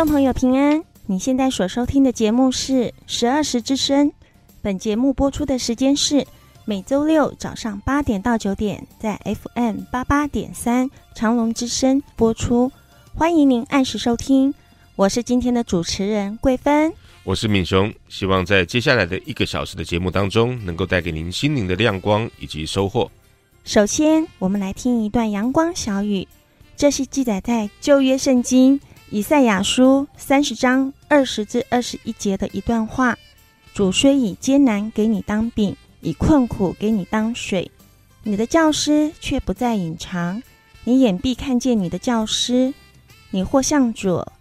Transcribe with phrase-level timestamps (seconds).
[0.00, 4.10] 众朋友平安，你现在所收听的节目是十二时之声。
[4.62, 6.26] 本节目播出的时间是
[6.64, 12.72] 每周六早上八点到九点，在 FM 八八点三长隆之声播出。
[13.14, 14.54] 欢迎您按时收听，
[14.96, 16.90] 我是今天的主持人桂芬，
[17.22, 23.10] 我是敏雄，希望在接下来的一个小时的节目当中，能够带给您心灵的亮光以及收获。
[23.64, 26.26] 首先，我们来听一段阳光小雨，
[26.74, 28.80] 这是记载在旧约圣经。
[29.12, 33.18] 以赛亚书三十章二十至二十一节的一段话：
[33.74, 37.68] 主虽以艰难给你当饼，以困苦给你当水，
[38.22, 40.40] 你的教师却不再隐藏。
[40.84, 42.72] 你眼必看见你的教师，
[43.30, 44.32] 你或向左，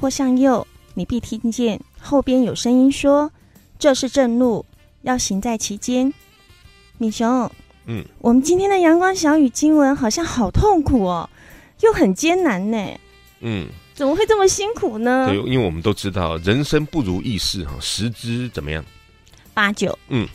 [0.00, 3.30] 或向右，你必听见后边有声音说
[3.78, 4.66] ：“这是正路，
[5.02, 6.12] 要行在其间。”
[6.98, 7.48] 米熊，
[7.86, 11.30] 嗯，我们今天的阳光小雨经文好像好痛苦哦，
[11.82, 12.88] 又很艰难呢。
[13.38, 13.68] 嗯。
[13.96, 15.26] 怎么会这么辛苦呢？
[15.26, 18.84] 对，因为我们都知道人生不如意事哈，十之怎么样？
[19.54, 19.98] 八九。
[20.08, 20.28] 嗯，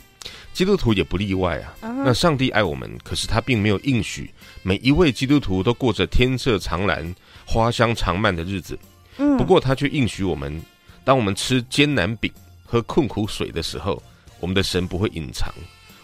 [0.52, 1.72] 基督徒也不例外啊。
[1.80, 2.02] Uh-huh.
[2.04, 7.14] 那上帝爱我们，可是他并没有应许每一位基督徒都过着天色常蓝、
[7.46, 8.76] 花香长漫的日子。
[9.18, 9.36] 嗯。
[9.36, 10.60] 不过他却应许我们，
[11.04, 12.28] 当我们吃艰难饼、
[12.64, 14.02] 喝困苦水的时候，
[14.40, 15.54] 我们的神不会隐藏。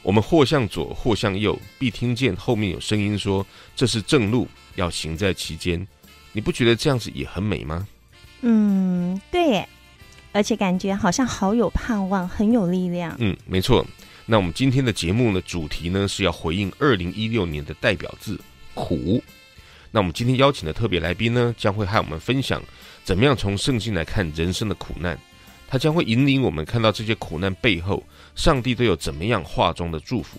[0.04, 3.44] 我们或向左，或向右，必听见后面有声音说
[3.74, 4.46] ：“这是正路，
[4.76, 5.84] 要行在其间。”
[6.32, 7.86] 你不觉得这样子也很美吗？
[8.42, 9.68] 嗯，对耶，
[10.32, 13.16] 而且感觉好像好有盼望，很有力量。
[13.18, 13.84] 嗯，没错。
[14.26, 18.38] 那我们今天的节目呢，主题呢是要回应二零一六年的代表字
[18.74, 19.22] “苦”。
[19.90, 22.62] 那我们今天邀请的特别来宾呢，将会和我们分享
[23.02, 25.18] 怎么样从圣经来看人生的苦难。
[25.66, 28.02] 他将会引领我们看到这些苦难背后，
[28.36, 30.38] 上帝都有怎么样化妆的祝福。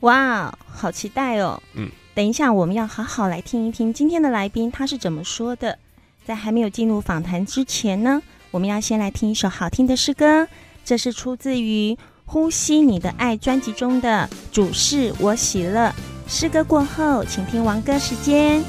[0.00, 1.62] 哇，好期待哦！
[1.74, 1.88] 嗯。
[2.14, 5.78] 等一下，我们要好好来听一听今天的来宾他是怎么说的。
[6.26, 10.46] 在还没有进入访谈之前呢，我们要先来听一首好听的诗歌，
[10.84, 11.94] 这是出自于
[12.26, 15.88] 《呼吸你的爱》专辑中的《主是我喜乐》。
[16.28, 18.62] 诗歌过后，请听王歌时间。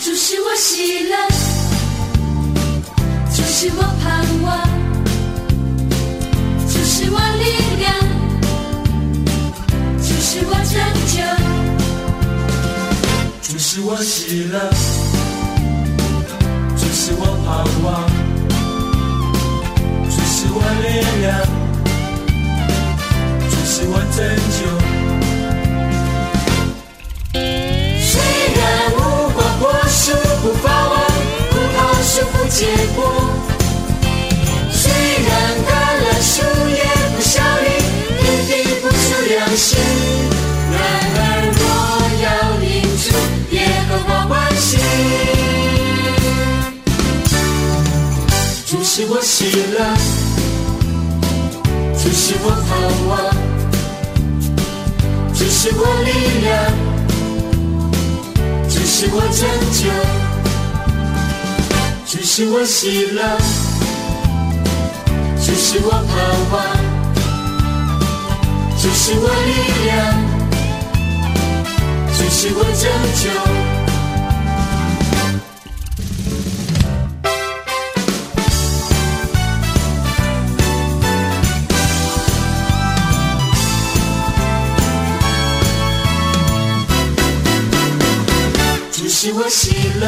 [0.00, 1.16] 主是我喜乐，
[3.34, 4.75] 主是我盼望。
[7.06, 7.44] 是我力
[7.78, 7.86] 量，
[9.96, 10.74] 就是我拯
[11.06, 11.14] 救，
[13.40, 14.58] 就是我喜乐，
[16.76, 17.46] 就是我盼
[17.84, 17.86] 望，
[20.10, 20.84] 就是我力
[21.22, 21.30] 量，
[23.50, 24.18] 就是我拯
[24.50, 24.58] 救。
[28.02, 28.10] 虽
[28.56, 28.60] 然
[28.96, 29.94] 无花果树
[30.42, 30.94] 不发旺，
[31.52, 32.98] 葡萄树不结果，
[49.56, 49.78] 是我喜乐，
[51.94, 52.68] 主是我盼
[53.08, 53.10] 望，
[55.32, 56.10] 主是我力
[56.44, 56.46] 量，
[58.68, 59.80] 主是我拯救，
[62.06, 63.18] 主是我喜乐，
[65.42, 66.14] 主是我盼
[66.52, 66.54] 望。
[68.78, 69.50] 主是我力
[69.86, 69.94] 量，
[72.12, 72.84] 主是我拯
[73.22, 73.24] 救。
[89.26, 90.06] 是我喜乐，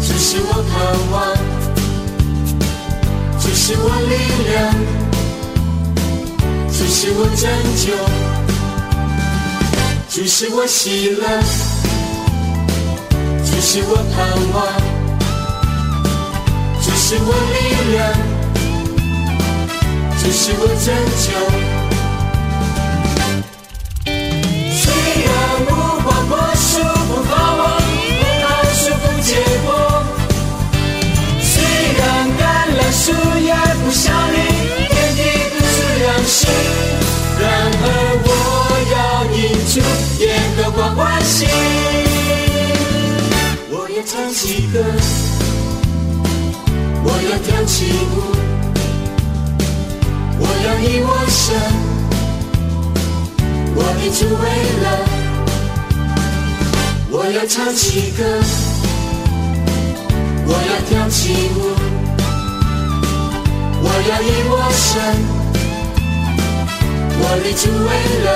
[0.00, 0.72] 主是我盼
[1.10, 1.34] 望，
[3.40, 4.14] 主是我力
[4.46, 4.72] 量。
[6.68, 7.90] 主是我拯救，
[10.08, 11.26] 主是我喜乐，
[13.46, 14.16] 主是我盼
[14.52, 14.56] 望，
[16.80, 17.56] 主是我力
[17.96, 18.00] 量，
[20.22, 21.81] 主是我拯救。
[33.92, 34.36] 也不效力。
[37.38, 37.42] 然
[37.82, 37.86] 而
[38.24, 38.28] 我
[38.92, 38.96] 要
[39.36, 39.74] 因主。
[40.74, 41.46] 光欢喜。
[43.70, 44.78] 我要唱起歌，
[47.04, 47.84] 我要跳起
[48.14, 48.16] 舞，
[50.38, 51.54] 我要以我神，
[53.74, 54.44] 我的主为
[54.82, 54.86] 了。
[57.10, 58.20] 我要唱起歌，
[60.46, 61.20] 我要跳起
[61.56, 61.58] 舞，
[63.84, 64.94] 我要以我神，
[67.18, 67.90] 我的主为
[68.22, 68.26] 乐。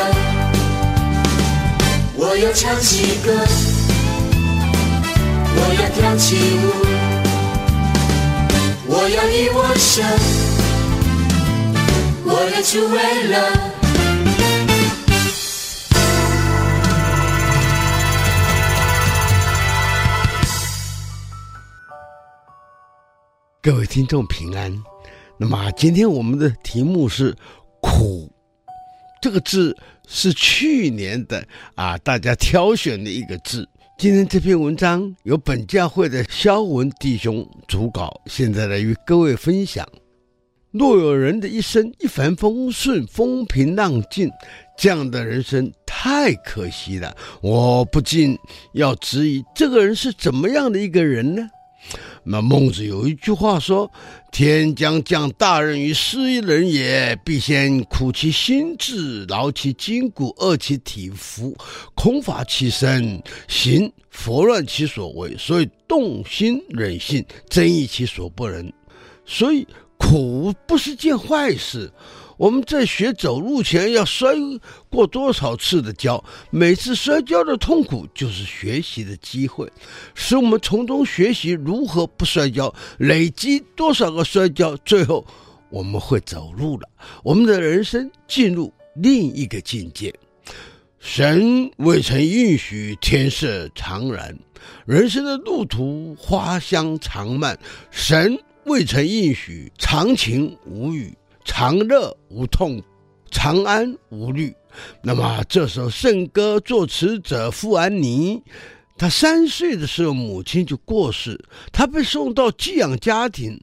[2.19, 3.31] 我要唱起歌，
[5.55, 6.65] 我要跳起舞，
[8.89, 10.05] 我要以我神，
[12.25, 12.97] 我的主为
[13.29, 13.35] 乐。
[23.63, 24.96] 各位听众平安。
[25.39, 27.37] 那么今天我们的题目是
[27.81, 28.31] “苦”
[29.21, 29.77] 这个字。
[30.09, 31.45] 是去年的
[31.75, 33.69] 啊，大家挑选的一个字。
[33.99, 39.85] 今天这篇文章由本教会的萧文弟兄主稿，现在来与各位分享。
[40.71, 44.31] 若有人的一生一帆风顺、风平浪静，
[44.79, 47.13] 这样的人生太可惜了。
[47.41, 48.39] 我不禁
[48.75, 51.51] 要质疑，这个人是怎么样的一个人呢？
[52.25, 53.91] 那孟子有一句话说
[54.33, 61.57] ：“天将降大任于斯人也，必先苦其心志，劳其筋骨，饿其体肤，
[61.95, 68.73] 空乏其身，行拂乱其所为，所以动心忍性，增益其所不能。
[69.25, 69.67] 所以
[69.97, 71.91] 苦不是件坏事。”
[72.37, 74.35] 我们在学走路前要摔
[74.91, 79.71] 过多少次的跤，每次摔跤的痛苦就是学习的机会，
[80.15, 85.27] 使我们从中学习如何不摔跤，累积多少个摔跤，最后
[85.71, 86.89] 我们会走路了，
[87.23, 90.15] 我们的人生进入另一个境界。
[90.99, 94.37] 神未曾应许天色常蓝，
[94.85, 97.57] 人生的路途花香常漫，
[97.91, 101.17] 神未曾应许常情无语。
[101.47, 102.83] 常乐无痛，
[103.31, 104.53] 常安无虑。
[105.01, 108.43] 那么这首圣歌作词者富安妮，
[108.99, 111.41] 他三岁的时候母亲就过世，
[111.73, 113.59] 他被送到寄养家庭。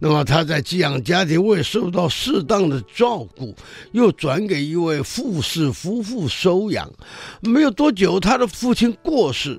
[0.00, 3.54] 那么他在寄养家庭未受到适当的照顾，
[3.92, 6.92] 又转给一位富士夫妇收养。
[7.40, 9.58] 没有多久，他的父亲过世，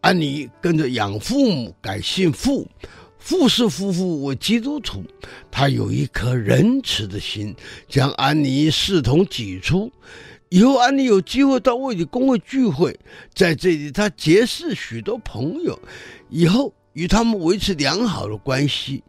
[0.00, 2.68] 安妮跟着养父母改姓傅。
[3.26, 5.02] 富士夫妇为基督徒，
[5.50, 7.52] 他有一颗仁慈的心，
[7.88, 9.90] 将安妮视同己出。
[10.48, 12.96] 以后安妮有机会到卫理公会聚会，
[13.34, 15.76] 在这里他结识许多朋友，
[16.30, 19.02] 以后与他们维持良好的关系，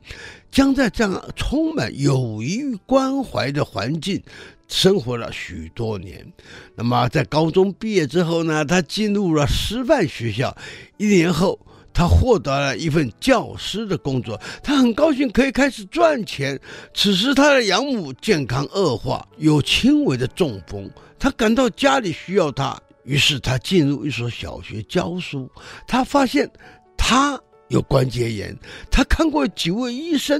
[0.50, 4.20] 将在这样充满友谊与关怀的环境
[4.68, 6.26] 生活了许多年。
[6.74, 10.58] 那么在高中毕业之后呢，他进入了师范学校，
[10.98, 11.60] 一年后。
[11.98, 16.60] 他获得了一份教师的工作，他很高兴可以开始赚钱。
[16.94, 25.50] 此时他的养母健康恶化，有轻微的中风，他感到家里需要他，于是他进入一所小学教书。
[25.88, 26.48] 他发现
[26.96, 28.56] 他有关节炎，
[28.92, 30.40] 他看过几位医生，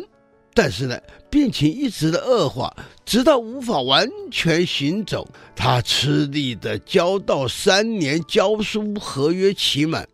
[0.54, 0.96] 但是呢，
[1.28, 2.72] 病情一直的恶化，
[3.04, 5.28] 直到无法完全行走。
[5.56, 10.08] 他吃力的教到三年教书合约期满。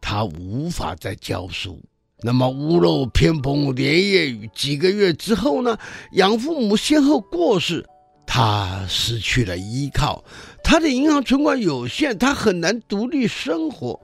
[0.00, 1.80] 他无法再教书，
[2.22, 5.78] 那么屋漏偏逢连夜雨，几个月之后呢？
[6.12, 7.86] 养父母先后过世，
[8.26, 10.24] 他失去了依靠，
[10.64, 13.98] 他的银行存款有限，他很难独立生活。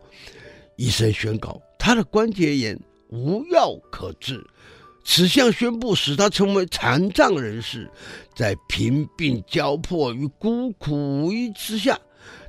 [0.76, 4.44] 医生宣告他的关节炎无药可治，
[5.04, 7.90] 此项宣布使他成为残障人士。
[8.34, 11.98] 在贫病交迫与孤苦无依之下，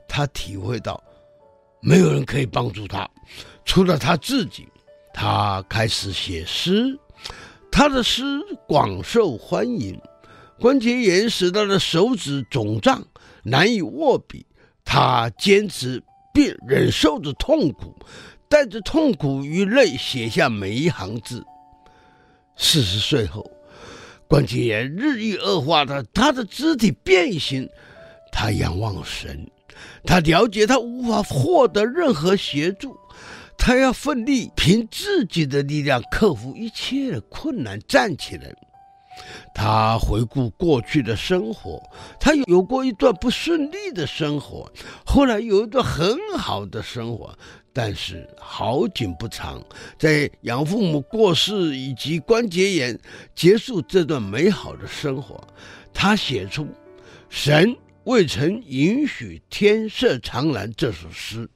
[0.07, 1.01] 他体会到。
[1.81, 3.09] 没有人可以帮助他，
[3.65, 4.67] 除了他自己。
[5.13, 6.95] 他开始写诗，
[7.71, 8.23] 他的诗
[8.67, 9.99] 广受欢迎。
[10.59, 13.03] 关节炎使他的手指肿胀，
[13.43, 14.45] 难以握笔。
[14.85, 17.95] 他坚持并忍受着痛苦，
[18.47, 21.43] 带着痛苦与泪写下每一行字。
[22.55, 23.49] 四十岁后，
[24.27, 27.67] 关节炎日益恶化的，他的肢体变形。
[28.31, 29.49] 他仰望神。
[30.03, 32.97] 他了解他无法获得任何协助，
[33.57, 38.53] 他要奋力凭自己的力量克服一切困难，站起来。
[39.53, 41.81] 他回顾过去的生活，
[42.19, 44.71] 他有过一段不顺利的生活，
[45.05, 47.35] 后来有一段很好的生活，
[47.73, 49.61] 但是好景不长，
[49.97, 52.97] 在养父母过世以及关节炎
[53.35, 55.45] 结束这段美好的生活，
[55.93, 56.67] 他写出
[57.27, 57.75] 神。
[58.03, 61.49] 未曾允许天色长蓝这首诗。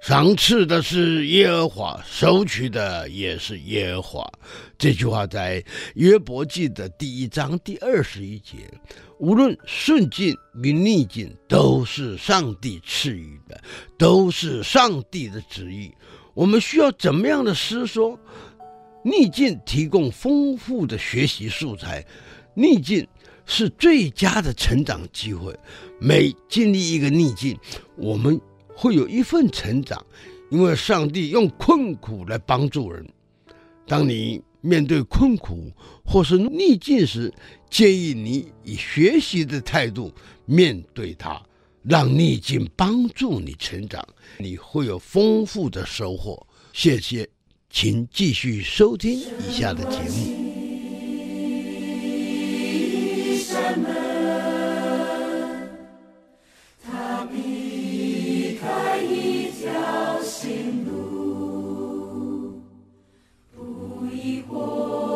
[0.00, 4.32] 赏赐的是耶和华，收取的也是耶和华。
[4.78, 5.62] 这句话在
[5.94, 8.56] 约伯记的第一章第二十一节。
[9.18, 13.60] 无论顺境与逆境，都是上帝赐予的，
[13.98, 15.92] 都是上帝的旨意。
[16.32, 18.18] 我们需要怎么样的诗说？
[19.04, 22.02] 逆境提供丰富的学习素材，
[22.54, 23.06] 逆境
[23.44, 25.54] 是最佳的成长机会。
[26.00, 27.58] 每经历一个逆境，
[27.96, 28.40] 我们
[28.80, 30.02] 会有一份成长，
[30.50, 33.06] 因为上帝用困苦来帮助人。
[33.86, 35.70] 当你面对困苦
[36.02, 37.30] 或是逆境时，
[37.68, 40.10] 建议你以学习的态度
[40.46, 41.38] 面对它，
[41.82, 44.02] 让逆境帮助你成长，
[44.38, 46.46] 你会有丰富的收获。
[46.72, 47.28] 谢谢，
[47.68, 50.39] 请继续收听以下的节目。
[64.52, 65.09] Oh.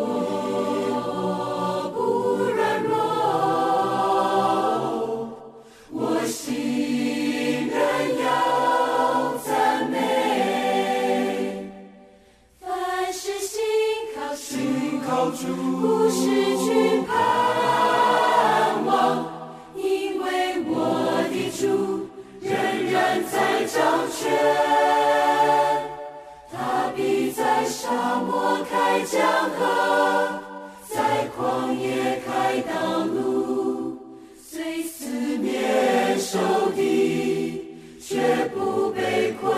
[29.07, 29.21] 江
[29.51, 30.41] 河
[30.89, 33.99] 在旷野开道路
[34.41, 36.39] 虽四面受
[36.75, 39.53] 敌却不被困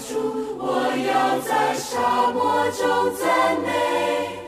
[0.00, 0.56] 住。
[0.58, 4.40] 我要在沙漠中赞美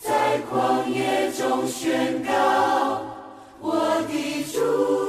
[0.00, 3.02] 在旷野中宣告
[3.60, 5.05] 我的主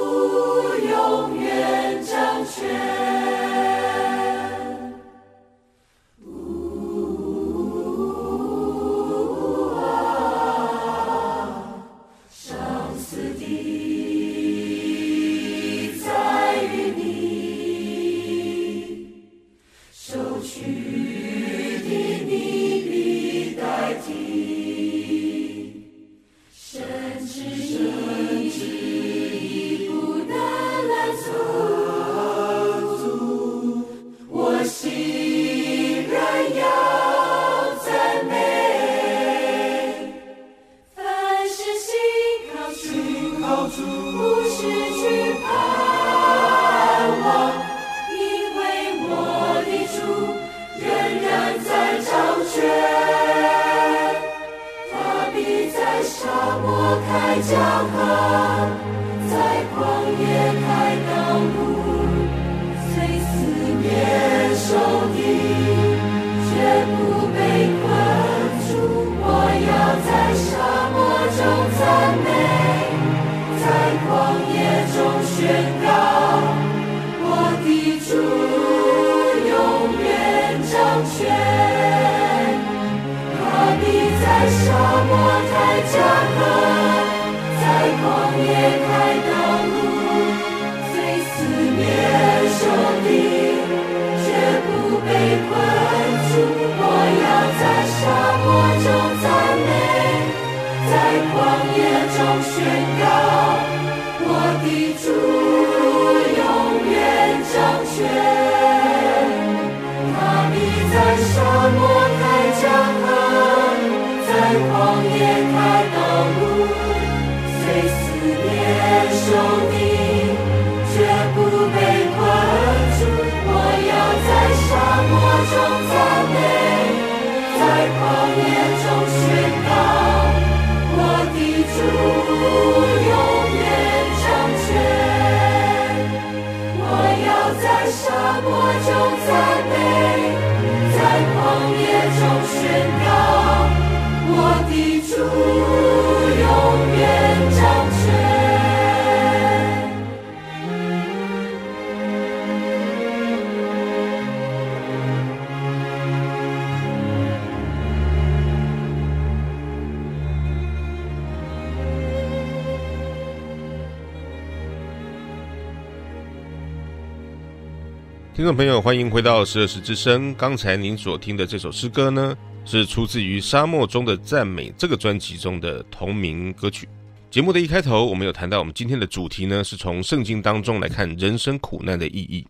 [168.38, 170.32] 听众朋友，欢迎回到十二时之声。
[170.36, 176.88] 刚才您所听的这首诗歌呢，是出自于《沙漠中的赞美》这个专辑中的同名歌曲。
[177.32, 182.46] 节目的一开头，我们有谈到，我们今天的主题呢，是从圣经当中来看人生苦难的意义。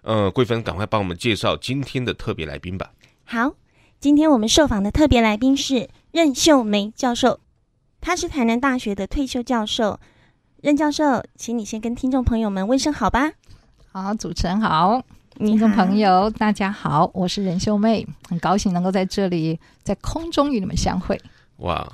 [0.00, 2.90] 呃，桂芬，赶快帮我们介绍今天的特别来宾吧。
[3.26, 3.52] 好，
[4.00, 7.40] 今天我们受访的特别来宾是任秀梅教授，
[8.00, 10.00] 他是台南大学的退休教授。
[10.62, 13.32] 任教授，请你先跟听众朋友们问声好吧。
[13.92, 15.02] 好，主持人好，
[15.38, 21.20] 听众朋友大家好，我是任秀妹，很高兴能够在这里在空中与你们相会。
[21.58, 21.86] 哇。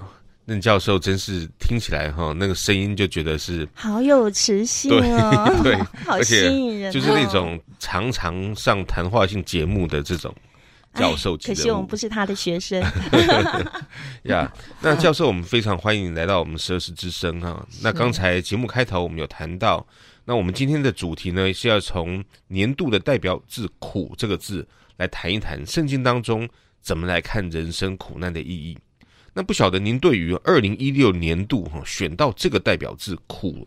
[0.44, 10.34] 任教授真是听起来哈，那个声音就觉得是好有磁性哦，对， 对好吸引人，就是那种常常上谈话性节目的这种
[10.94, 11.36] 教授。
[11.36, 12.80] 可惜我们不是他的学生
[14.24, 14.52] 呀。
[14.52, 17.64] yeah, 那教授，我们非常欢迎你来到我们十二时之声哈。
[17.80, 19.86] 那刚才节目开头我们有谈到，
[20.24, 26.48] 那我们今天的主题呢是要从年度的代表字“苦”这个字来谈一谈圣经当中
[26.80, 28.78] 怎么来看人生苦难的意义。
[29.34, 33.66] 那不晓得您对于二零一六年度哈选到这个代表字“苦”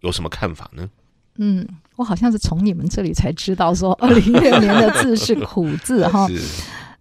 [0.00, 0.90] 有什么看法呢？
[1.36, 6.28] 嗯，我好像是从你们这里才知道说二零一六年的字是“苦”字哈。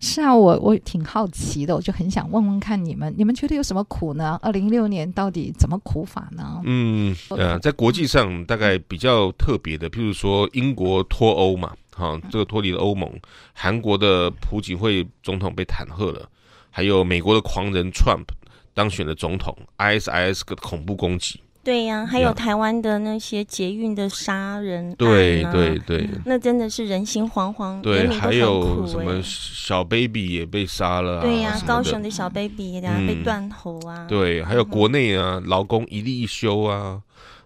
[0.04, 4.38] 是，啊，我我挺好奇的，我就很想问问看你们，你们觉得有什么苦呢？
[4.42, 6.62] 二零一六年到底怎么苦法呢？
[6.66, 13.10] 嗯，呃，在国际上大概比较特别的，譬如说英国脱欧嘛，哈，这个脱离了欧盟；
[13.54, 16.30] 韩国的朴槿惠总统被弹劾了。
[16.70, 18.26] 还有美国的狂人 Trump
[18.74, 27.80] 当选的总统，ISIS 的恐怖攻击，对呀、啊，还有台湾的那些捷运的杀人、啊，对对对，那真的是人心惶惶。
[27.82, 37.02] 对，还有什么小 baby 也被杀了、啊，对呀、啊，高雄的小 baby 大家被断头啊，对，还有国内啊，劳工一例一休啊，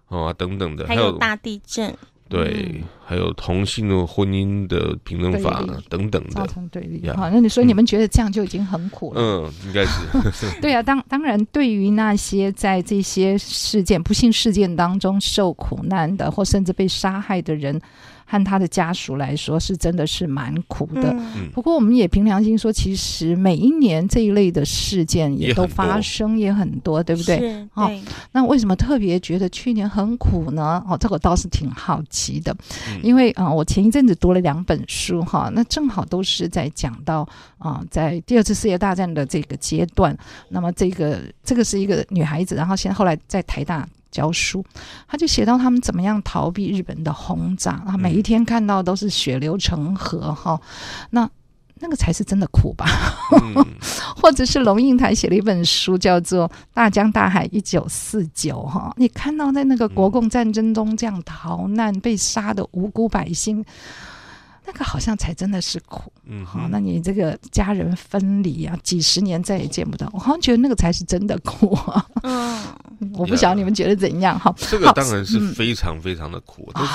[0.08, 1.96] 啊等等的，还有大地震。
[2.30, 7.10] 对、嗯，还有同性的婚姻的平等法等等的，造成对立。
[7.12, 9.22] 好，那你说你们觉得这样就已经很苦了？
[9.22, 10.02] 嗯，应该是。
[10.62, 17.82] 对啊，当当然，对于那些在这些事件、不幸事件当中受苦难的，或甚至被杀害的人。
[18.30, 21.10] 和他的家属来说，是真的是蛮苦的。
[21.13, 27.40] 嗯、不过，我们也凭良心说，其实每一年这一类的事件也都发生，也很多，对不对？
[27.40, 27.68] 对。
[27.74, 27.90] 哦，
[28.34, 30.84] 那为什么特别觉得去年很苦呢？
[30.90, 32.54] 哦，这个倒是挺好奇的。
[32.90, 37.22] 嗯、因为啊、呃，我前一阵子读了两本书哈，那正好都是在讲到
[37.58, 40.13] 啊、呃，在第二次世界大战的这个阶段。
[40.50, 43.88] 那么，这个这个是一个女孩子，然后现在后来在台大。
[44.12, 44.63] 教书，
[45.08, 50.60] 他就写到他们怎么样逃避日本的轰炸啊，每一天看到都是血流成河哈，
[51.12, 51.30] 那
[51.80, 52.86] 那个才是真的苦吧？
[53.41, 53.65] 嗯、
[54.20, 63.63] 或者是龙应台写了一本书叫做《大江大海一九四九》哈，你看到在那个国共战争中这样逃难被杀的无辜百姓。
[64.70, 72.06] 那个好像才真的是苦，嗯，好，那你这个家人分离啊，几十年再也见不到，我好像觉得那个才是真的苦啊。
[72.24, 72.60] 嗯，
[73.13, 74.40] 我不晓得你们觉得怎样？
[74.40, 76.86] 哈，这个当然是非常非常的苦，就、嗯、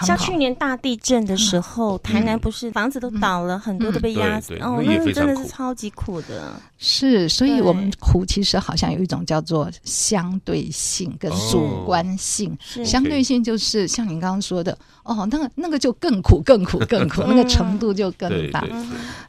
[0.00, 6.52] 是像去年大地震的时候，台南不是房子都倒了，嗯、很多都被压死，哦，那个真的是超级苦的。
[6.76, 17.22] 是，所以我们苦其实好像有一种叫做相对性跟主观性，哦、相对性就是像您刚刚说的，哦，那个那个就更苦，更苦，更苦。
[17.28, 18.62] 那个程度就更大。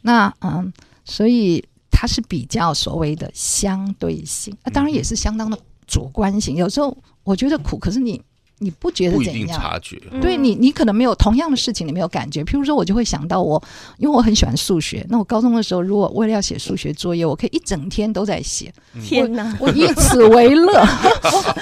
[0.01, 0.71] 那嗯，
[1.03, 6.55] 所以它是比较所谓的相对性，那当然也是相当的主观性。
[6.55, 8.21] 有时候我觉得苦，可是你。
[8.59, 9.33] 你不觉得怎样？
[9.33, 10.01] 不一定察觉。
[10.21, 12.43] 对你，你可能没有同样的事情，你没有感觉。
[12.43, 13.61] 譬如说，我就会想到我，
[13.97, 15.05] 因为我很喜欢数学。
[15.09, 18.73] 那我高中的时候，如果为了要写数学作业，我可以一整天都在写。
[19.03, 19.57] 天哪！
[19.59, 20.73] 我以此为乐。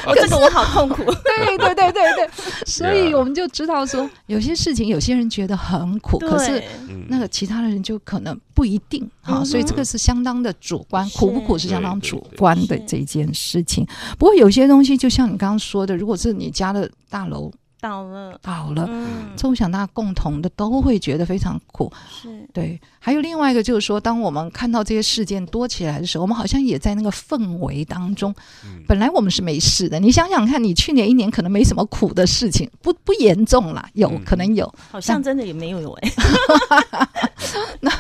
[0.06, 1.04] 我 这个我好痛苦。
[1.04, 2.30] 对对对对对。
[2.66, 6.64] 所以我们就知道说，有些事情有些人觉得很苦，可是
[7.08, 9.44] 那个其他的人就可能不一定哈。
[9.44, 13.84] 所以这个是相当的主观，苦不苦是相当主观的这件事情。
[14.20, 16.92] 不过有些东西，就像你刚刚说的，如果是你家的。
[17.14, 18.88] 大楼倒了，倒了。
[18.90, 21.94] 嗯，这我想大家共同的都会觉得非常苦。
[22.10, 28.34] 是对，还有另外一个就是说，当我们看到这些事件多起来的时候，我们好像也在那个氛围当中。
[28.66, 36.12] 嗯，本来我们是没事的，你想想看，你去年一年可能没什么苦的事情，不不严重啦，有可能有，好像真的也没有哎。
[37.82, 37.92] 那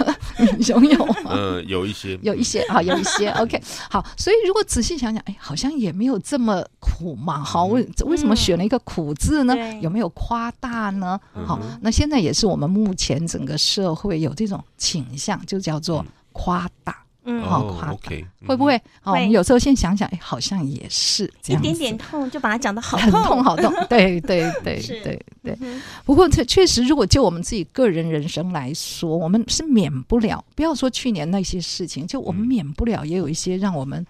[0.68, 1.16] 拥有吗？
[1.26, 3.30] 呃，有一些，有一些啊，有一些。
[3.40, 7.44] OK，好，所以如果仔细想想，哎，好像也没有这么苦嘛。
[7.44, 9.56] 好，为为什么选了一个苦字呢？
[9.82, 11.20] 有没有夸大呢？
[11.46, 17.03] 好，那现在也是我们目前整个社会有这种倾向，就叫做夸大。
[17.26, 17.98] 嗯，好夸大，
[18.46, 18.78] 会不会？
[19.02, 23.74] 好，我们有时候先想想，哎，好像也是这样，一点点痛就把它讲得好很痛，好痛。
[23.90, 25.58] 对对对对对。
[26.04, 34.06] 不过，这确实，如果就我们自己个人人生来说，我们是免不了，不要说去年那些事情，就我们免不了也有一些让我们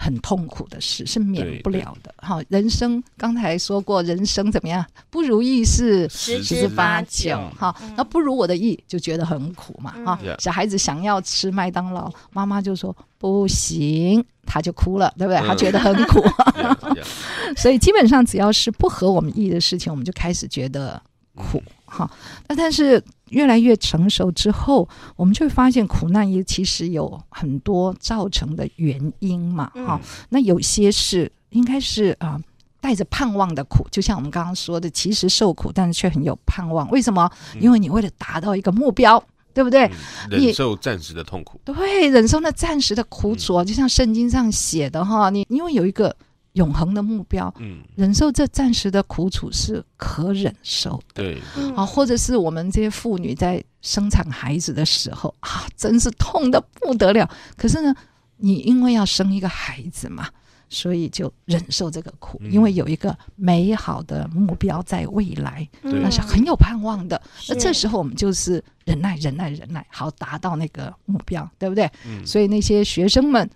[0.00, 2.14] 很痛苦的事，是免不了的。
[2.18, 4.84] 好，人生刚才说过，人生怎么样？
[5.10, 7.36] 不如意是十之八九。
[7.56, 9.92] 好，那不如我的意，就觉得很苦嘛。
[10.06, 15.44] 哈、嗯，小孩子想要吃麦当劳，妈妈就说不行，他就哭了，对不对？
[15.44, 16.22] 他觉得很苦。
[17.58, 21.02] 所以基本上只要是不合我们意的事情，我们就开始觉得
[21.34, 21.60] 苦。
[21.88, 22.10] 哈，
[22.48, 23.02] 那但是。
[23.30, 30.26] 越来越成熟之后，我们就会发现苦难也其实有很多造成的原因嘛，哈、嗯。
[30.30, 32.40] 那有些是应该是啊、呃，
[32.80, 36.90] 带着盼望的苦，就像我们刚刚说的，其实受苦，但是却很有盼望。
[36.90, 37.30] 为什么？
[37.60, 39.22] 因为你为了达到一个目标，
[39.52, 39.84] 对不对？
[39.84, 46.16] 嗯、忍受暂时的痛苦，对，忍受那暂时的苦楚，嗯、就像圣经上写的哈，你因为有一个。
[46.58, 51.38] 永恒的目标，嗯，忍受这暂时的苦楚是可忍受的，对，
[51.76, 57.30] 啊，或者是我们这些妇女在生产孩子的时候啊，真是痛得不得了。
[57.56, 57.94] 可是呢，
[58.36, 60.28] 你因为要生一个孩子嘛，
[60.68, 67.20] 所以就忍受这个苦，嗯、因为有一个美好的目标在未来，嗯、那是很有盼望的。
[67.48, 71.88] 那这时候我们就是忍耐，忍耐，忍耐，好达到那个目标，对不对？
[72.04, 73.48] 嗯、所以那些学生们。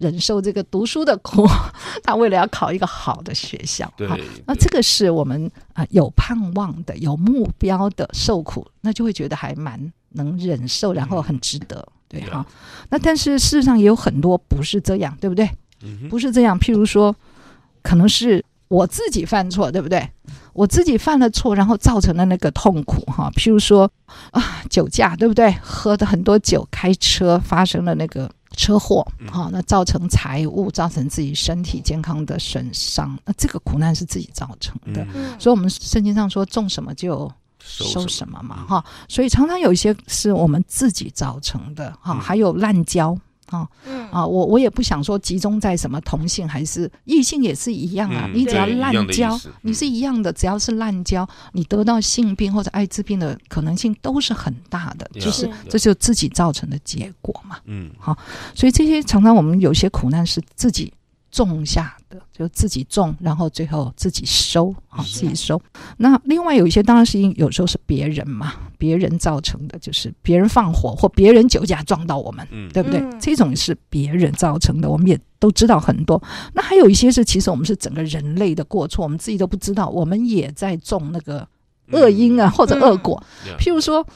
[0.00, 1.46] 忍受这个读书的苦，
[2.04, 4.08] 他为了要考一个好的学校，对，
[4.46, 12.46] 那这个是我们啊、呃、有盼望的、有目标的受苦，那就会觉得还蛮能忍受，然后很值得，嗯、对哈。
[12.90, 15.50] 那但是事实上也有很多不是这样，对不对？
[15.82, 16.58] 嗯、不是这样。
[16.58, 17.14] 譬如说，
[17.82, 20.08] 可能是我自己犯错，对不对？
[20.52, 23.30] 我自己犯了错，然后造成了那个痛苦哈。
[23.36, 23.90] 譬如说
[24.30, 25.52] 啊，酒驾，对不对？
[25.62, 28.30] 喝的很多酒，开车发生了那个。
[28.58, 35.06] 车祸，好，那造成财物，造成自己身体健康的损伤，那这个苦难是自己造成的。
[35.14, 38.84] 嗯、所以，我们圣经上说，种什么就收什么嘛，哈。
[39.08, 42.18] 所以，常常有一些是我们自己造成的，哈。
[42.18, 43.16] 还有滥交。
[43.48, 48.24] 啊，嗯啊，我我也不想说集中在什么同性还是异性也是一样啊。
[48.26, 57.56] 嗯、你只要滥交，嗯、你是一样的，只要是滥交，你得到性病或者艾滋病的可能性都是很大的，嗯、就是这就自己造成的结果嘛。
[57.64, 58.16] 嗯，好，
[58.54, 60.92] 所以这些常常我们有些苦难是自己。
[61.30, 65.60] 种下的就自己种，然后最后自己收啊，自己收。
[65.98, 73.00] 那另外有一些当然是因有时候是别人嘛，别人造成的，就是别人放火或别人酒驾撞到我们，嗯、对不对？
[73.00, 76.22] 嗯、这种是别人造成的，我们也都知道很多。
[76.54, 81.46] 那还有一些是其实我们是整个人类的过错，我们自己都不知道，我们也在种那个
[81.92, 83.22] 恶因啊，嗯、或者恶果。
[83.46, 84.06] 嗯、譬如说。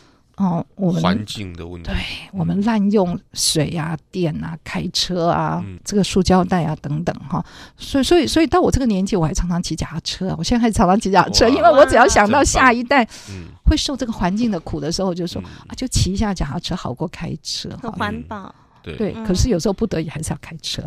[0.43, 1.97] 哦，我们环境的问题，对
[2.33, 7.45] 我们滥用水啊、电啊、开车啊、嗯、这个塑胶袋啊等等哈，
[7.77, 10.35] 所以所以所以到我这个年纪，我还常常骑脚踏车。
[10.37, 13.07] 我现在还常常骑脚踏车，因为我只要想到下一代
[13.67, 18.53] 会受这个环境的苦的时候，就说、嗯、啊，就骑一下脚踏车好过开车，很环保。
[18.83, 20.83] 对，对，可是有时候不得已还是要开车。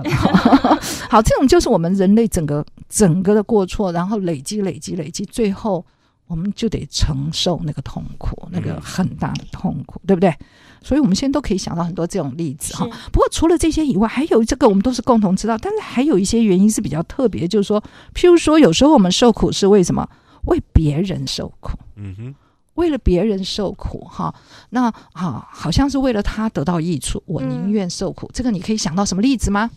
[1.10, 5.86] 好，这种就是我们人类整个整个的过错，然后累积累积累积，最后。
[6.28, 10.34] 我们就得承受那个痛苦，那个很大的痛苦，嗯、对不对？
[10.82, 12.86] 所以，我们现在都可以想到很多这种例子哈。
[13.12, 17.82] 不过，除了这些以外，还有这个我们都是共同知道，但是还有一些原因是比较特别，就是说，
[18.14, 20.08] 譬如说，有时候我们受苦是为什么？
[20.44, 22.36] 为别人受苦，嗯哼，
[22.76, 24.34] 为了别人受苦哈。
[24.70, 24.84] 那
[25.14, 28.28] 啊，好像是为了他得到益处，我宁愿受苦。
[28.28, 29.72] 嗯、这个你可以想到什么例子吗？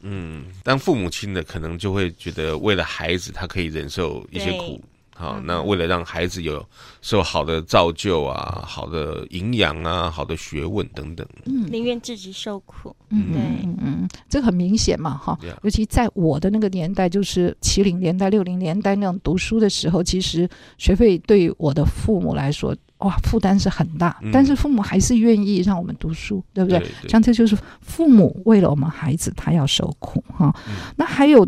[0.00, 4.80] 嗯，当父母亲的可能就会觉得，为了孩子，他可以忍受一些苦。
[5.20, 6.64] 好，那为了让孩子有
[7.02, 26.82] 受好的造就啊，好的营养啊，好的学问等等，嗯，宁愿自己受苦，嗯，对，嗯嗯，这很明显嘛，哈，尤其在我的那个年代，就是七零年代、六零年代那种读书的时候，其实学费对我的父母来说，哇，负担是很大，但是父母还是愿意让我们读书，对不对？
[27.06, 30.50] 像这就是父母为了我们孩子，他要受苦哈。
[30.96, 31.46] 那还有。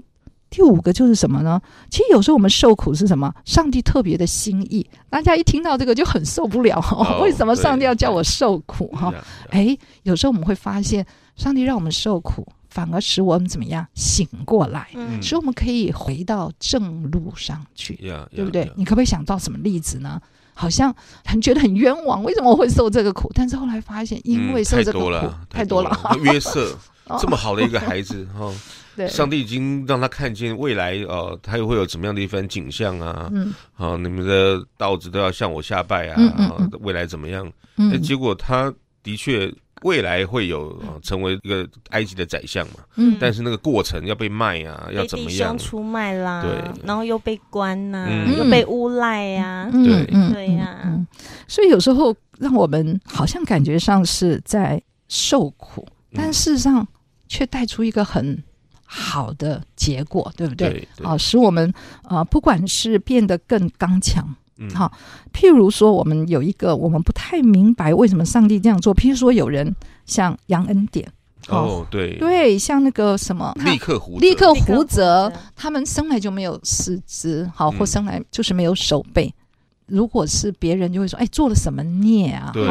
[0.53, 1.59] 第五个就是什么呢？
[1.91, 3.35] 其实有时候我们受苦是什么？
[3.47, 6.79] 上帝特别的心意，大家一听到这个就很受不了。
[6.91, 8.87] 哦、为什么上帝要叫我受苦？
[8.89, 9.11] 哈，
[9.49, 18.71] 哎，有时候我们会发现，上帝让我们受苦，反而使我们怎么样醒过来，嗯、使我们可以回到正路上去，嗯、对不对？
[18.77, 20.21] 你可不可以想到什么例子呢？
[20.53, 23.33] 好像很觉得很冤枉，为什么我会受这个苦？
[23.35, 26.33] 但是后来发现，因为受这个苦、嗯、太多了，太多了。
[26.33, 26.77] 约瑟
[27.19, 28.53] 这么好的一个孩子，哈。
[28.95, 33.31] 对上帝已经让他看见未来，呃，他又会有怎么样的一番景象啊？
[33.33, 36.15] 嗯，好、啊，你们的道子都要向我下拜啊！
[36.19, 37.51] 嗯嗯嗯、未来怎么样？
[37.77, 39.51] 嗯，结果他的确
[39.83, 42.81] 未来会有、呃、成为一个埃及的宰相嘛。
[42.97, 45.57] 嗯，但是那个过程要被卖啊，要怎么样？
[45.57, 50.79] 出卖啦，对，然后又被关呐、啊，嗯、又被诬赖呀，嗯、对，对呀。
[51.49, 56.87] 所以有时候让我们好像感觉上是在受苦，但事实上
[57.27, 58.43] 却带出一个很。
[58.95, 60.69] 好的结果，对不对？
[60.69, 64.23] 对对啊，使我们呃，不管是变得更刚强，
[64.59, 64.93] 嗯，好，
[65.33, 69.75] 譬如说，我们有一个我们不太明白为什么上帝这样做，譬如说有人
[70.05, 71.11] 像杨恩典。
[71.49, 79.33] 哦，对对，像那个什么，立刻胡立刻胡泽，他们生来就没有四肢，好，或生来就是没有手背。
[79.87, 82.51] 如果是别人，就会说，哎，做了什么孽啊？
[82.53, 82.63] 对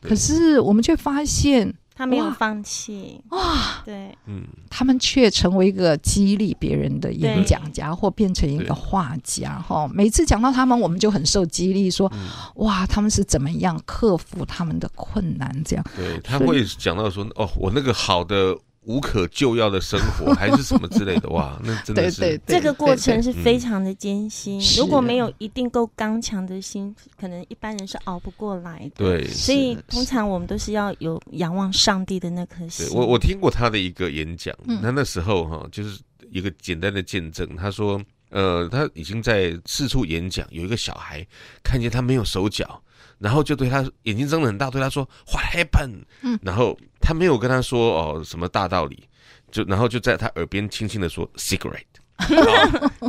[0.00, 0.08] 对。
[0.08, 1.74] 可是我们却发现。
[2.00, 9.86] 他没有放弃哇，对，嗯，他们却成为一个激励别人的演讲家，或变成一个画家哈。
[9.92, 12.20] 每次讲到他们，我们就很受激励，说、嗯、
[12.64, 15.54] 哇，他们是怎么样克服他们的困难？
[15.62, 18.56] 这样，对，他会讲到说，哦，我那个好的。
[18.86, 21.60] 无可救药的生活， 还是什么之类的哇？
[21.62, 24.58] 那真的是对对对，这个过程是非常的艰辛。
[24.58, 29.04] 嗯、如果没有一定够刚强的心，可能一般人是熬不过来的。
[29.04, 32.86] 对，所以通常我们都是要有仰望上帝的那颗心。
[32.92, 37.54] 我我听过他的一个演讲，那、嗯、那时候哈，就是一个简单的见证。
[37.56, 41.26] 他说，呃，他已经在四处演讲，有一个小孩
[41.62, 42.82] 看见他没有手脚。
[43.20, 49.04] 然后就对他眼睛睁得很大，对他说 “What happened？” 嗯，然后他没有跟他说哦什么大道理，
[49.52, 51.84] 就然后就在他耳边轻轻的说 “cigarette”，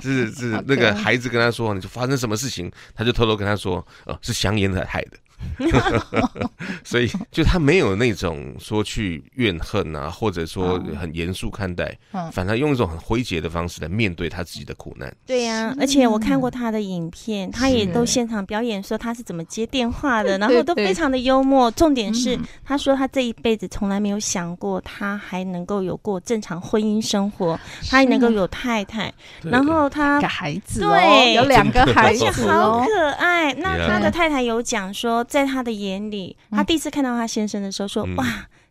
[0.01, 5.17] 是是 那个孩子跟他说，你说发生什么事情，他就偷偷跟他说，哦是香烟才害的。
[6.83, 15.13] 所以，就他没有那种说去怨恨啊，或者说很严肃看待，嗯，反而用一种很诙谐的方式来面对他自己的苦难。
[15.25, 21.69] 对呀、啊，而且我看过他的影片，他也都现场表演说他是怎么接电话的， 然后都非常的幽默。
[21.71, 33.53] 重点是，他说他这一辈子从来没有想过他还能够有过正常婚姻生活，他还能够有太太，然后他个孩子、哦，对，有两个孩子、哦，而且好可爱。
[33.53, 35.23] 那他的太太有讲说。
[35.31, 38.25] 在他的眼里，他第一次看到他先生的时候，说：“嗯、哇，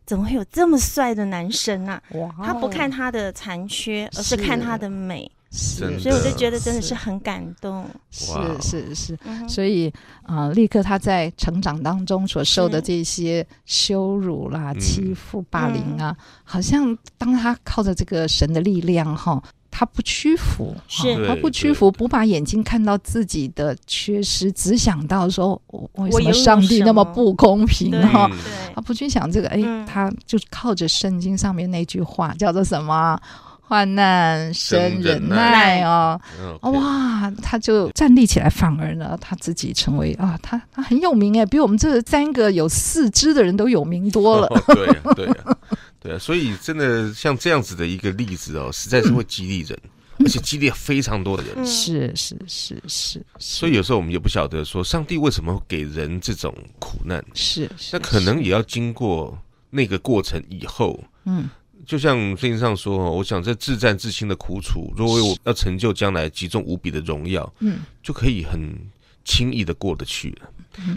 [0.05, 5.29] 怎么会有这么帅的男生啊？”哇，他不看他的残缺，而是看他的美。
[5.51, 7.89] 是，所以我就觉得真的是很感动。
[8.11, 9.19] 是是是，是，
[9.49, 9.89] 所以
[10.21, 19.41] 啊、呃，立刻他在成长当中所受的这些羞辱啦、欺负、霸凌啊，好像当他靠着这个神的力量哈。
[19.71, 21.25] 他不屈服，是。
[21.25, 25.59] 他不屈服，不把眼睛看到自己的缺失，只想到说，
[25.93, 28.29] 为什么上帝那么不公平哈？
[28.75, 33.17] 他不去想这个，哎、嗯，他就靠着圣经上面那句话，叫做什么？
[33.63, 36.19] 患难生忍耐哦，
[36.63, 44.47] 哇，他就站立起来，反而呢，他自己成为啊，他他很有名哎，比我们这三个有四肢的人都有名多了。
[44.47, 45.25] 哦、对呀、啊，对。
[45.25, 45.57] 呀、啊。
[46.01, 49.79] 对啊，所以真的像这样子的一个例子哦，实在是会激励人，
[50.17, 51.63] 嗯、 而且激励非常多的人。
[51.63, 57.23] 是是是是，所以有时候我们也不晓得说，上帝为什么会给人这种苦难？
[57.35, 59.37] 是，是，那可能也要经过
[59.69, 61.47] 那个过程以后，嗯，
[61.85, 68.75] 就像圣经上说哦，我想这自战自轻的苦楚，如果为我要成就将来极重无比的荣耀，嗯，就可以很
[69.23, 70.50] 轻易的过得去了。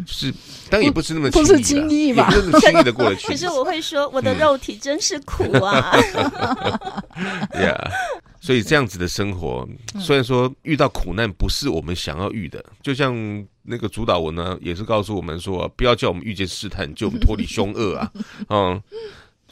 [0.07, 0.33] 是，
[0.71, 2.31] 当然也不是那么轻易，不是轻易吧？
[2.31, 3.27] 不是那么轻易的过得去。
[3.33, 5.91] 可是我会说，我的肉体真是苦啊。
[7.53, 7.91] 对呀，
[8.41, 13.15] 所以这样子的生活，虽然说遇到苦难不是我们想要遇的，就像
[13.63, 18.11] 那个主导文呢，也是告诉我们说，不要叫我们遇见试探，就我们脱离凶恶啊，
[18.51, 18.83] 嗯。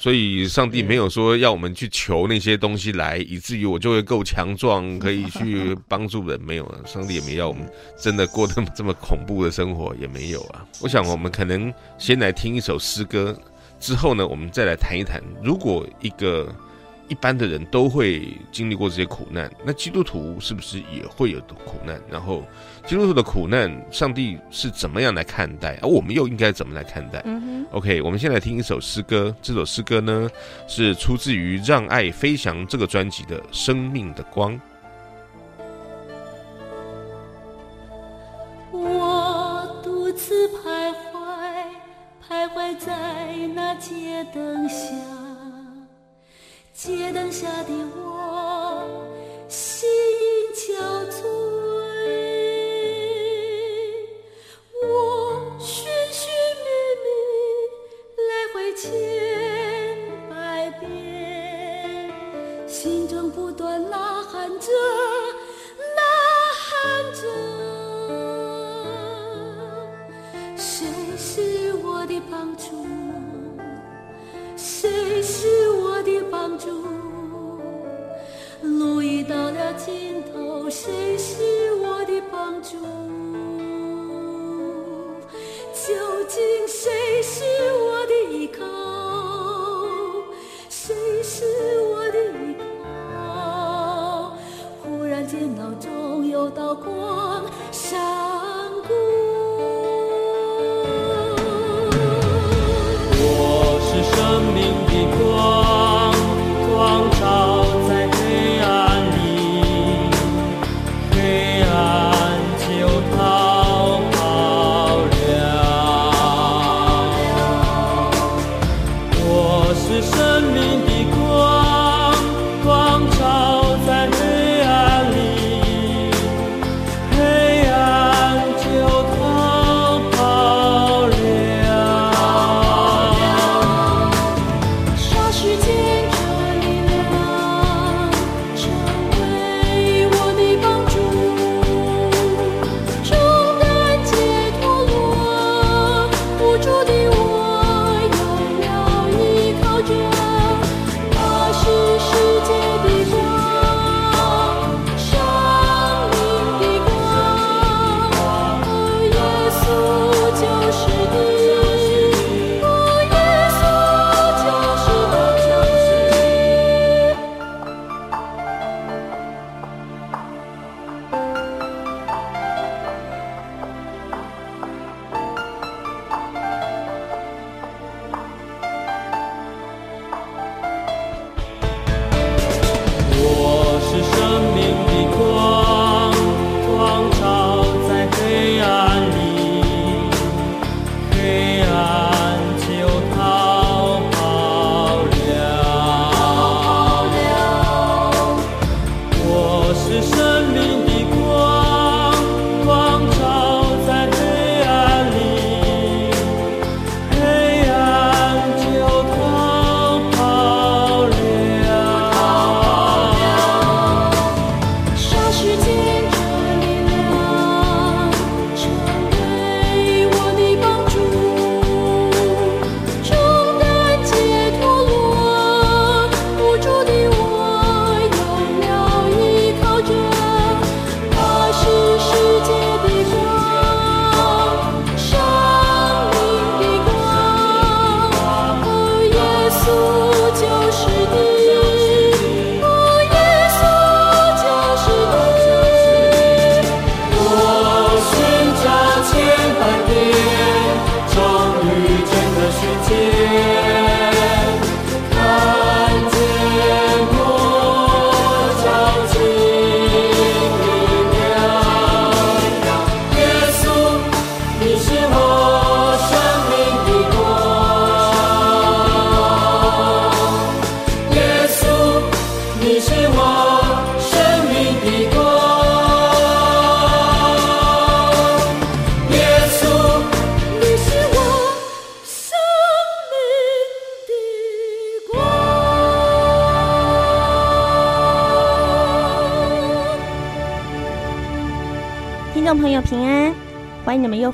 [0.02, 6.40] 所以，上帝没有说要我们去求那些东西来，以至于我就会够强壮，可以去帮助人。
[6.42, 7.64] 没有啊，上帝也没要我们
[7.96, 10.66] 真的过这么这么恐怖的生活，也没有啊。
[10.82, 13.40] 我想，我们可能先来听一首诗歌，
[13.78, 16.52] 之后呢，我们再来谈一谈，如果一个。
[17.08, 22.00] 一般的人都会经历过这些苦难，那基督徒是不是也会有苦难？
[22.08, 22.42] 然后，
[22.84, 25.78] 基督徒的苦难，上帝是怎么样来看待？
[25.80, 27.22] 而我们又应该怎么来看待？
[27.24, 29.34] 嗯，OK，我们先来听一首诗歌。
[29.40, 30.28] 这首诗歌呢，
[30.66, 34.52] 是出自于《让爱飞翔》这个专辑的《生命的光》。
[38.72, 41.64] 我独自徘徊，
[42.28, 42.92] 徘徊在
[43.54, 44.86] 那街灯下。
[46.74, 48.11] 街灯下的我，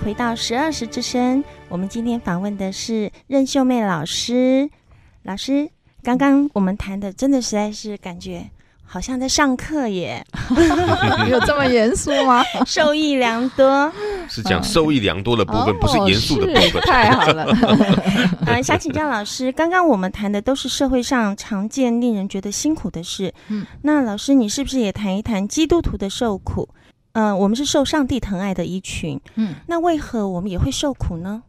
[0.08, 4.70] 回到十二时之声，我们今天访问的是任秀妹老师。
[5.24, 5.68] 老师，
[6.02, 8.48] 刚刚我们谈的真的实在是感觉
[8.82, 10.24] 好像在上课耶，
[11.28, 12.42] 有这么严肃吗？
[12.64, 13.92] 受益良多，
[14.30, 16.80] 是讲受益良多的部分，嗯、不是严肃的部分。
[16.80, 17.44] 哦、太好了。
[18.48, 23.30] 呃，想请教老师，刚刚我们谈的都是社会上常见、令人觉得辛苦的事。
[23.48, 26.66] 嗯，那老师，你是不是也谈一谈基督徒的受苦？
[27.18, 29.20] 嗯、呃，我们是受上帝疼爱的一群。
[29.34, 31.42] 嗯，那为何我们也会受苦呢？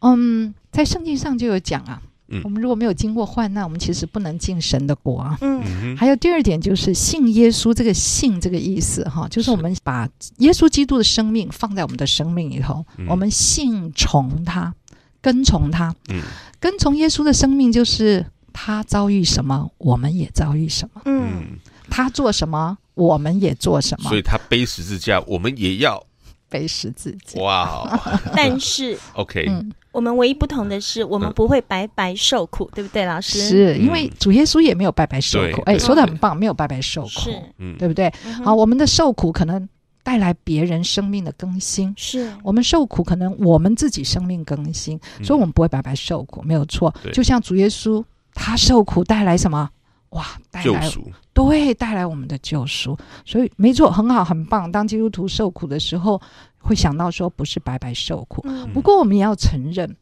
[0.00, 5.38] 嗯，在圣经上就有讲啊，嗯，我们如果没有经过患难，我们其实不能进神的国啊。
[5.42, 10.08] 嗯，还有第二点就是信耶稣，这个信这个意思哈，就是我们把
[10.38, 14.74] 耶稣基督的生命放在我们的生命里头，嗯、我们信从他，
[15.22, 15.94] 跟从他。
[16.08, 16.20] 嗯，
[16.58, 21.02] 跟从耶稣的生命就是他遭遇什么，我们也遭遇什么。
[21.04, 22.76] 嗯，他做什么。
[22.94, 24.08] 我们也做什么？
[24.08, 26.04] 所以他背十字架，我们也要
[26.48, 27.40] 背十字架。
[27.42, 28.00] 哇！
[28.34, 33.40] 但是， OK，嗯我们唯一不同的是，我们不会白白受苦，对不对，老师？
[33.48, 35.62] 是因为主耶稣也没有白白受苦。
[35.66, 37.42] 哎，说的很棒，没有白白受苦，是，
[37.78, 38.12] 对不对？
[38.44, 39.68] 好，我们的受苦可能
[40.02, 46.92] 带来别人生命的更新，是我们受苦，可能我们自己生命更新，所以我们不会白白受苦，没有错。
[47.12, 49.70] 就像主耶稣，他受苦带来什么？
[50.14, 51.12] 哇，带来救赎。
[51.32, 54.70] 对，带来我们的救赎，所以没错，很好，很棒。
[54.70, 56.20] 当基督徒受苦的时候，
[56.58, 58.40] 会想到说不是白白受苦。
[58.46, 59.96] 嗯、不过我们也要承认，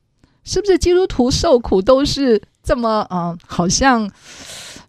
[0.45, 4.11] 是不是基督徒受苦都是这么嗯、呃，好像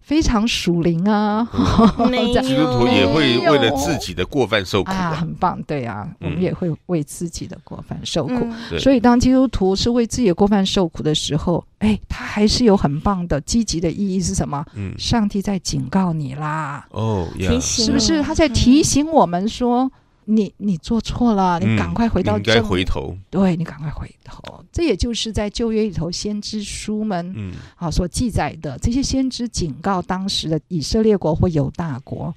[0.03, 1.47] 非常属灵啊，
[2.43, 8.33] 基督徒也会为了自己的过犯受苦啊，很棒，对啊，我们也会为自己的过犯受苦。
[8.35, 14.63] 嗯、所以，当基督徒是为自己的过犯受苦的时候，哎，他还是有很棒的积极的意义是什么？
[14.75, 18.21] 嗯，上帝在警告你啦，哦，提醒，是不是？
[18.21, 19.89] 他在提醒我们说。
[20.25, 24.63] 你你做错了，你赶快回到正，嗯、应该回头，对，你赶快回头。
[24.71, 28.77] 这也就是在旧约里头先知书们，嗯，啊所记载的。
[28.79, 32.33] 这些先知警告当时的以色列国或犹大国，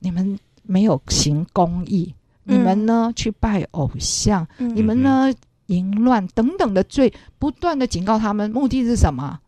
[0.00, 2.14] 你们没有行公义，
[2.46, 5.32] 嗯、你们呢去拜偶像，嗯、你们呢
[5.66, 9.38] 淫乱等等的罪，不断的警告他们，目的是什么？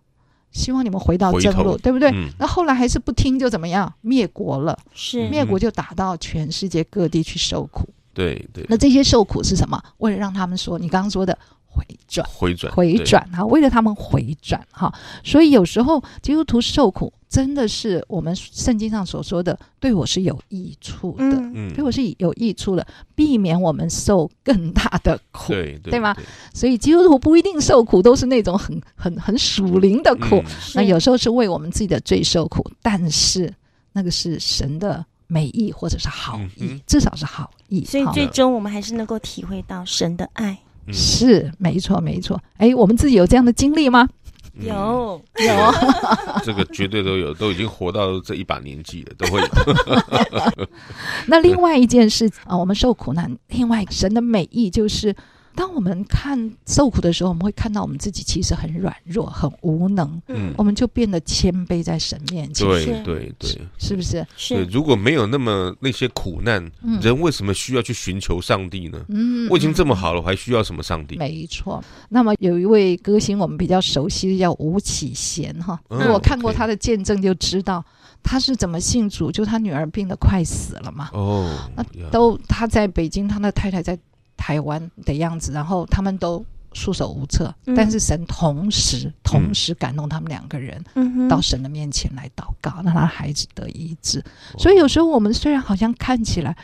[0.53, 2.11] 希望你们回到正路，对不对？
[2.11, 3.93] 嗯、那后来还是不听，就怎么样？
[4.03, 7.89] 灭国了，是灭国就打到全世界各地去受苦。
[8.15, 8.65] 对对。
[8.69, 9.83] 那这些受苦是什么？
[9.99, 11.37] 为了让他们说你刚刚说的
[11.73, 14.93] 回转，回转，回转哈，为了他们回转哈。
[15.25, 17.13] 所以有时候基督徒受苦。
[17.33, 26.15] 真的是我们圣经上所说的，对我是有益处的，嗯，对我是有益处的，避免我们受更大的苦，对对，对吗？
[26.53, 30.45] 所以基督徒不一定受苦，都是那种很很很属灵的苦。
[30.75, 33.51] 那有时候是为我们自己的罪受苦，但是
[33.93, 37.83] 那个是神的美意或者是好意，至少是好意。
[37.87, 40.59] 所以最终我们还是能够体会到神的爱。
[40.91, 42.43] 是，没错，没错。
[42.57, 44.09] 哎，我们自己有这样的经历吗？
[44.55, 45.75] 有有，
[46.45, 50.67] 这个绝对都有，都已经活到这一把年纪了，都会有。
[51.27, 55.15] 那另外一件事啊，我们受苦难，另外神的美意就是。
[55.55, 62.67] 当我们看受苦的时候，我们会看到我们自己其实很软弱、很无能，嗯，我们就变得谦卑在神面前。
[62.67, 64.27] 对对对，是不是？
[64.37, 64.65] 是。
[64.65, 69.05] 如果没有那么那些苦难，人为什么需要去寻求上帝呢？
[69.09, 71.17] 嗯，我已经这么好了，我还需要什么上帝？
[71.17, 71.83] 没错。
[72.09, 77.85] 那么有一位歌星，我们比较熟悉的叫吴启贤哈，我看过他的见证，就知道
[78.23, 79.31] 他是怎么信主。
[79.31, 83.99] 就他女儿病得快死了嘛，哦，那都他在北京，他的太太在。
[84.43, 90.85] 台湾的样子，然后他们都束手无策，嗯、但是神同时同时感动他们两个人，
[91.29, 94.19] 到神的面前来祷告，让他孩子得医治。
[94.19, 96.57] 嗯、所以有时候我们虽然好像看起来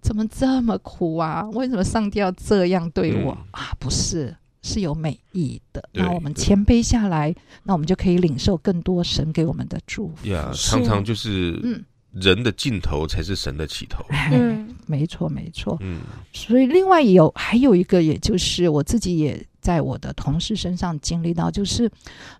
[0.00, 1.42] 怎么这么苦啊？
[1.54, 3.74] 为什么上帝要这样对我、嗯、啊？
[3.80, 5.82] 不是，是有美意的。
[5.92, 10.28] 那我们谦卑下来，那我们就可以领受更多神给我们的祝福。
[10.28, 11.84] 呀，常常就是嗯。
[12.14, 14.04] 人的尽头才是神的起头。
[14.32, 15.76] 嗯，没错，没错。
[15.80, 16.00] 嗯，
[16.32, 21.90] 所以另外有还有一个，也就是我自己也在我的同事身上经历到，就是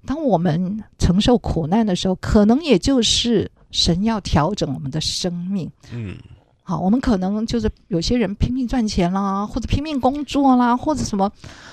[0.06, 5.70] 当我们承受苦难的时候，可能也就是神要调整我们的生命。
[5.92, 6.16] 嗯，
[6.62, 11.30] 好，我们可能就是有些人拼命赚钱啦，或者拼命工作啦，或者什么，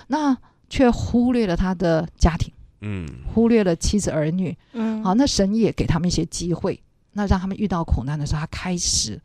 [0.08, 0.36] 那
[0.70, 2.52] 却忽略了他的家庭。
[2.82, 4.58] 嗯，忽略了妻子儿女。
[4.74, 6.82] 嗯，好，那神也给他们一些机会。
[7.14, 9.22] 那让他们遇到苦难的时候，他开始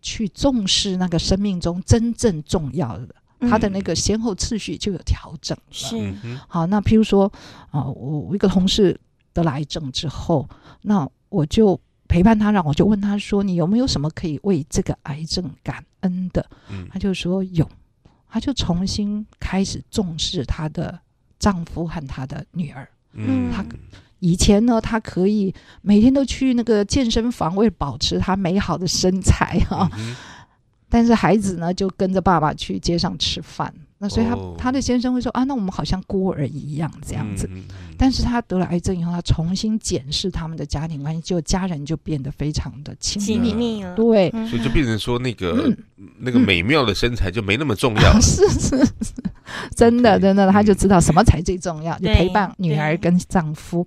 [0.00, 5.62] 去重视那个生命中真正重要的，嗯、他的那个先后次序就有调整了。
[5.70, 6.14] 是，
[6.48, 7.32] 好，那譬如说
[7.70, 8.98] 啊，我我一个同事
[9.32, 10.48] 得了癌症之后，
[10.82, 11.78] 那我就
[12.08, 17.68] 陪伴他，让我就问他说：“你有没有什么可以为这个癌症感恩的？”嗯、他就说有，
[18.28, 20.98] 他就重新开始重视他的
[21.38, 22.88] 丈夫和他的女儿。
[23.12, 23.64] 嗯，他。
[24.20, 29.90] 以前呢，他可以每天都去那个健身房，为了保持他美好的身材哈。
[29.98, 30.16] 嗯、
[30.88, 33.72] 但是孩子呢，就跟着爸爸去街上吃饭。
[34.00, 37.48] 那所以他、哦、他的先生会说啊，那我们好像孤儿一样这样子。
[37.52, 37.64] 嗯、
[37.98, 43.82] 但是他得了癌症以后，他重新检视他们的家庭关系，就家人就变得非常的亲密。
[43.82, 45.76] 了对，所以就变成说那个、嗯、
[46.18, 48.12] 那个美妙的身材就没那么重 要。
[48.12, 49.12] 嗯、是是是，
[49.74, 53.84] 真的真的，他就知道什么才最重要，就陪伴女儿跟丈夫。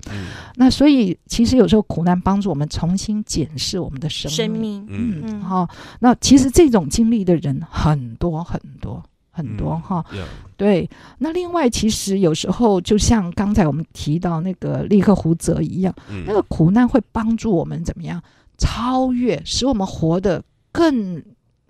[0.55, 4.36] 那所以其实有时候苦难帮助我们重新检视我们的生命。
[4.36, 5.68] 生命嗯，好、嗯。
[6.01, 9.01] 那其实这种经历的人很多很多。
[9.42, 10.20] 很多哈，嗯、
[10.56, 10.89] 对。
[11.18, 18.22] 那另外，其实有时候就像刚才我们提到那个利克胡泽一样，嗯、那个苦难会帮助我们怎么样
[18.58, 21.22] 超越，使我们活得更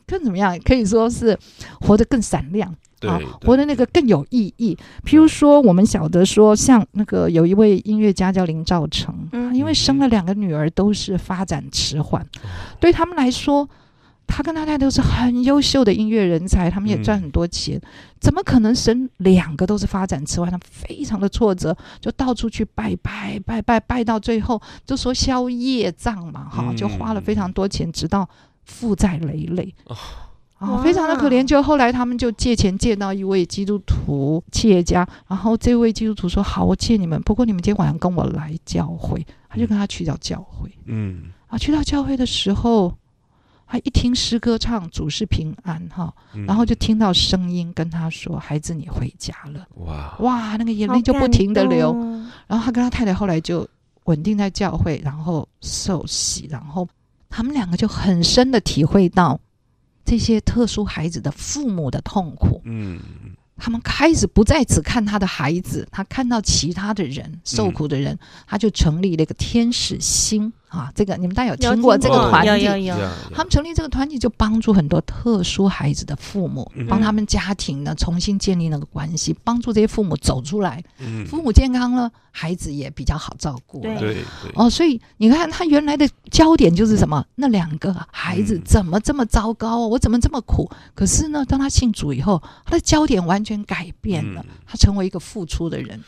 [0.06, 0.60] 更怎么样？
[0.60, 1.38] 可以说是
[1.80, 4.78] 活得更闪亮，对啊，活得那个更有意义。
[5.06, 12.50] 譬如说，我们晓得说，像那个有一位音乐家叫林兆成，嗯，因为生了两个女儿，都是发展迟缓，嗯、
[12.80, 13.68] 对他们来说。
[14.28, 17.88] 他跟他太太都是很优秀的音乐人才，他们也赚很多钱，嗯、
[18.20, 20.50] 怎么可能生两个都是发展迟缓？
[20.50, 28.28] 他非常的挫折，就到处去拜拜拜拜拜，到最后就说消业障嘛，哈、嗯，就花了非常多钱，直到
[28.64, 29.76] 负债累累。
[29.86, 31.44] 哦、啊，非常的可怜。
[31.44, 40.72] 就后来他们就借钱借到一位基督徒企业家，然后这位基督徒说：“好，我借你们，不过你们今天晚上跟我来教会。”他就跟他去到教会。
[40.86, 42.96] 嗯，啊，去到教会的时候，
[43.72, 46.14] 他一听诗歌唱主是平安哈，
[46.46, 51.94] 然后就听到声音跟他说：“孩子，你回家了。”哇哇，那个眼泪就不停的流。
[52.48, 53.66] 然后他跟他太太后来就
[54.04, 56.86] 稳定在教会，然后受洗，然后
[57.30, 59.40] 他们两个就很深的体会到。
[60.04, 63.00] 这些特殊孩子的父母的痛苦，嗯，
[63.56, 70.52] 他们开始不再只看他的孩子，他看到其他的人受苦的人，嗯、他就成立了一个天使心。
[70.72, 72.64] 啊，这个你们大家有听过这个团体？
[72.64, 72.96] 有有有。
[73.34, 80.82] 他们成立这个团体，就帮助很多特殊孩子的父母，帮他们家庭呢重新建立那个关系，帮助这些父母走出来。
[81.28, 83.82] 父母健康了，孩子也比较好照顾。
[83.82, 84.24] 对对。
[84.56, 87.22] 哦，所以你看，他原来的焦点就是什么？
[87.36, 89.86] 那两个孩子怎么这么糟糕？
[89.88, 90.72] 我怎么这么苦？
[90.96, 96.02] 可是呢，当他信主以后，他的焦点完全改变了，他成为一个付出的人，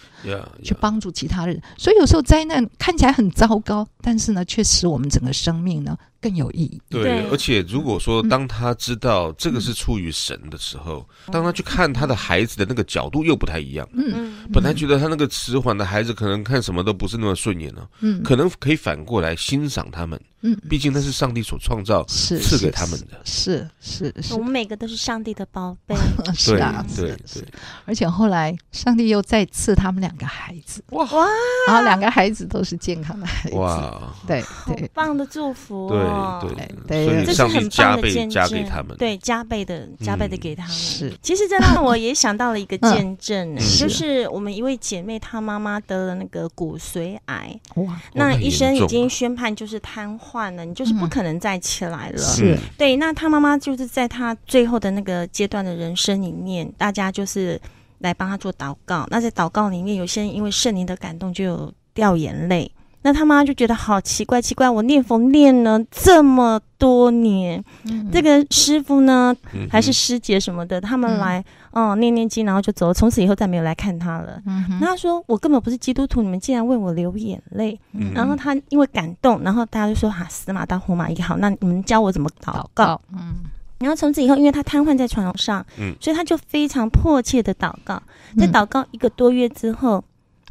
[0.64, 1.62] 去帮助其他人。
[1.78, 4.46] 所以有时候灾难看起来很糟糕，但是呢。
[4.46, 6.82] 却使，我们整个生命呢更有意义。
[6.90, 13.86] 对，而且如果说当他知道这个是出于神的时候，当他去看他的孩子的那个角度又不太一样。
[13.92, 20.18] 嗯，本来觉得他那个迟缓的孩子可能看什么都不是那么顺眼了，嗯，可能可以反过来欣赏他们。
[20.46, 23.18] 嗯，毕竟那是上帝所创造、赐给他们的。
[23.24, 25.96] 是是是，我们每个都是上帝的宝贝。
[26.36, 27.48] 是啊，对对。
[27.86, 30.84] 而且后来上帝又再赐他们两个孩子。
[30.90, 31.28] 哇哇！
[31.68, 33.56] 然后两个孩子都是健康的孩子。
[33.56, 34.44] 哇，对。
[34.68, 35.98] 对棒的祝福，对
[36.42, 38.50] 对对，这是很棒的见证，
[38.98, 40.72] 对，加倍的加倍的给他们。
[40.72, 52.18] 是，其实这让我也想到了一个见证，就是我们一位姐妹，她妈妈得了那个骨髓癌，哇，那医生已经宣判就是瘫痪了，你就是不可能再起来了。
[52.18, 57.60] 是，对，那她妈妈就是在她最后的那个阶段的人生里面，大家就是
[58.00, 59.08] 来帮她做祷告。
[59.10, 62.72] 那在祷告里面，有些人因为圣灵的感动，就有掉眼泪。
[63.04, 69.36] 那他妈就觉得好奇怪，奇怪，我念佛念了这么多年，嗯、这个师傅呢，
[69.70, 74.42] 还是师姐什么的，他们来，嗯、哦，念念经，然后就走了，从此以后再没有来看他了。
[74.46, 77.78] 嗯、哼然后他说，我根本不是基督徒，你们竟然为我流眼泪。
[77.92, 83.00] 嗯、然后他因为感动，然后大家就说，哈、啊，死马当活马医好，那你们教我怎么祷告？
[83.12, 83.36] 嗯，
[83.80, 88.02] 然后从此以后，因为他瘫痪在床上，嗯，所以他就非常迫切的祷告，
[88.38, 90.02] 在祷告一个多月之后。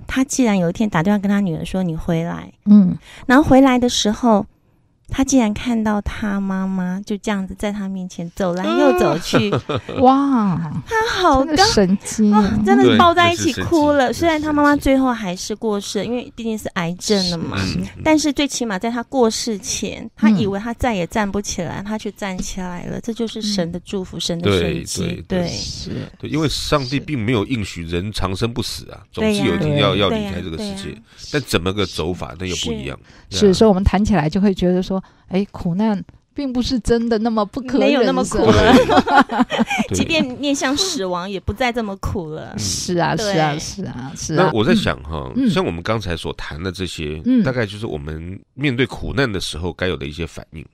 [0.07, 2.97] 他既然有一天打电话跟他女儿说：“你回来。”嗯，
[3.27, 4.47] 然后回来的时候。
[5.15, 9.51] 他竟然看到他妈妈就这样子在他面前走来又走去，
[10.01, 10.73] 哇！
[10.87, 12.33] 他好高神经，
[12.65, 14.11] 真的是抱在一起哭了。
[14.11, 17.59] 虽然他妈妈最后还是过世，因为毕竟是癌症了嘛。
[18.03, 22.99] 但是最起码在他过世前，他以为他再也站不起来，他却站起来了。
[23.03, 25.23] 这就是神的祝福，神的神迹。
[25.29, 25.91] 对，是。
[26.19, 30.97] 对，因为上帝并没有应许人长生不死啊，总是有一天要要离开这个世界。
[31.31, 32.99] 但怎么个走法，那又不一样。
[33.29, 35.02] 是，所以我们谈起来就会觉得说。
[35.29, 36.03] 哎，苦难
[36.35, 38.75] 并不是真的那么不可，没有那么苦了。
[39.93, 42.57] 即便面向死亡，也不再这么苦了。
[42.59, 44.45] 是啊，是啊，是啊，是啊。
[44.45, 50.65] 那我在想哈，像我们刚才所谈的这些，大概就是我们面对苦难的时候该有的一些反应。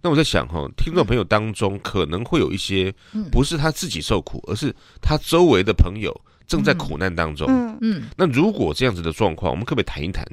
[0.00, 2.94] 那我在想哈，听众朋友当中可能会有一些，
[3.32, 4.72] 不是他自己受苦，而是
[5.02, 6.14] 他周围的朋友。
[6.48, 10.24] 正在苦难当中，嗯嗯，那如果这样子的状况，我们可不可以谈一谈？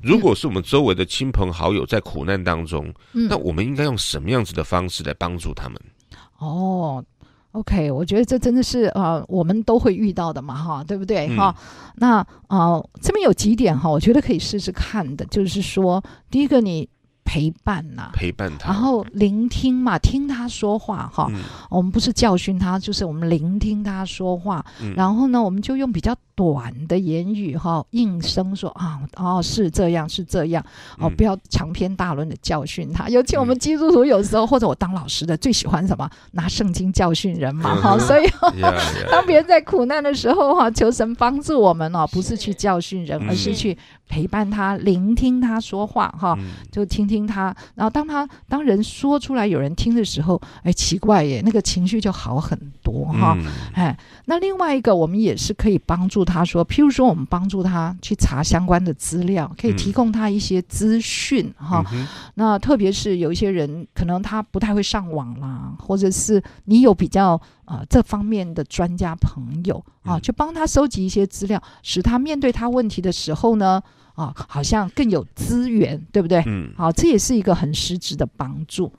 [0.00, 5.76] 如果是我们周围的亲朋好友在苦难当中，嗯，那我们应该用什么样子的方式来帮助他们？
[6.38, 7.04] 哦
[7.52, 11.28] ，OK，我觉得这真的是啊、呃，我们都会遇到的嘛，哈，对不对？
[11.36, 12.16] 哈、嗯，那
[12.46, 16.88] 啊、呃，这边有几点哈，我觉得可以试试看的，就是说，第一个你。
[17.24, 21.26] 陪伴呐、啊，陪伴他，然后聆听嘛，听他说话哈。
[21.30, 24.64] 嗯、我们不是教训他，就是我们聆听他说话。
[24.80, 30.64] 嗯、然后呢，我们就用比较短的言语哈，应声说啊，哦，是这样，是这样。
[30.98, 33.08] 哦，不要长篇大论的教训他。
[33.08, 36.08] 尤其我们基督徒有时候，或者我当老师的最喜欢什么？
[36.32, 37.98] 拿圣经教训人嘛哈。
[37.98, 38.28] 所以，
[39.10, 43.76] 当别人在苦难的时候哈，求神帮助我们哦，不是去教训人，而是去
[44.08, 46.38] 陪伴他，聆听他说话哈，
[46.70, 47.13] 就听听。
[47.14, 53.36] 听他，然后当他当人说出来有人听的时候，哎，奇怪耶，那个情绪就好很多哈。
[53.38, 61.84] 嗯、哎，那另外一个，我们也是可以帮助他说，譬如说，我们帮助他去查相关的资料，可以提供他一些资讯哈。
[61.92, 62.04] 嗯、
[62.34, 73.80] 那特别是有一些人，可能他不太会上网啦，或者是你有比较啊、呃、这方面的专家朋友啊，去帮他收集一些资料，使他面对他问题的时候呢。
[74.14, 76.42] 啊、哦，好像更有资源，对不对？
[76.46, 78.92] 嗯，好，这也是一个很实质的帮助。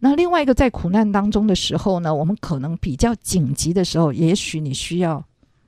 [0.00, 5.24] 那另外一个在苦难当中的时候呢，我们可能比较紧急的时候，也许你需要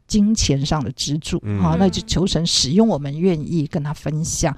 [0.07, 4.57] 金钱上的支柱，好、嗯啊，那就求神使用我们愿意跟他分享。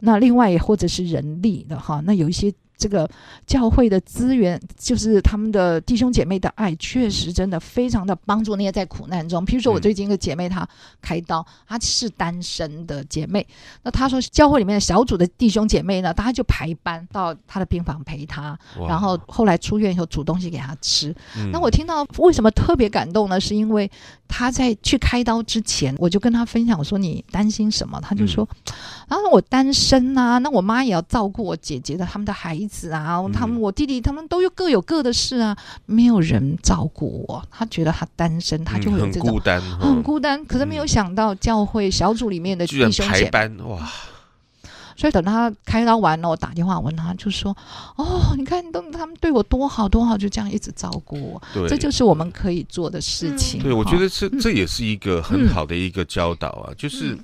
[0.00, 2.52] 那另外或者是人力的哈，那有一些。
[2.82, 3.08] 这个
[3.46, 9.46] 教会的资源，就是他们的弟兄姐妹的爱，确实真的非常的帮助那些在苦难中。
[9.46, 10.68] 譬如说，我最近一个姐妹她
[11.00, 13.46] 开刀，她是单身的姐妹。
[13.84, 18.58] 那她说，教会里面的小组的弟兄姐妹呢，大家就排班到她的病房陪她，
[18.88, 21.14] 然后后来出院以后煮东西给她吃。
[21.52, 23.40] 那我听到为什么特别感动呢？
[23.40, 23.88] 是因为
[24.32, 28.00] 她在去开刀之前，我就跟他分享，我说你担心什么？
[28.02, 28.48] 他就说，
[29.06, 32.72] 然后我单身啊，那我妈也要照顾我姐姐的他们的孩子。
[32.72, 35.54] 子啊，他们我弟弟他们都有各有各的事啊，
[35.84, 37.44] 没有人照顾我。
[37.50, 40.44] 他觉得他单身，他就会有这种、嗯、很孤单，很孤单。
[40.46, 43.86] 可是没有想到教会小组里面的弟兄姐妹排班哇，
[44.96, 47.56] 所以等他开刀完了，我打电话问他，就说
[47.96, 51.42] ：“哦，你看都他们对我多好多好，就这样一直照顾我。
[51.52, 53.60] 对，这就是我们可以做的事情。
[53.60, 57.18] 嗯”对，我觉得这这也是一个很好的一个教导啊，嗯、就是。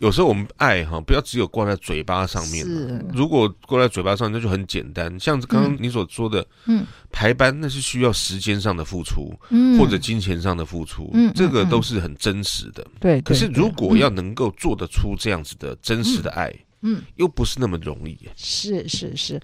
[0.00, 2.64] 有时候我们爱哈，不要只有挂在嘴巴上面。
[2.64, 5.18] 是，如果挂在嘴巴上，那就很简单。
[5.18, 12.86] 像刚刚你所说的，嗯，排班那是需要时间上的付出，嗯，或者金钱上的付出，嗯，这个都是很真实的。
[13.00, 13.20] 对。
[13.22, 18.18] 可是如果要能够做得出这样子的真实的爱，嗯，又不是那么容易。
[18.36, 19.40] 是是是，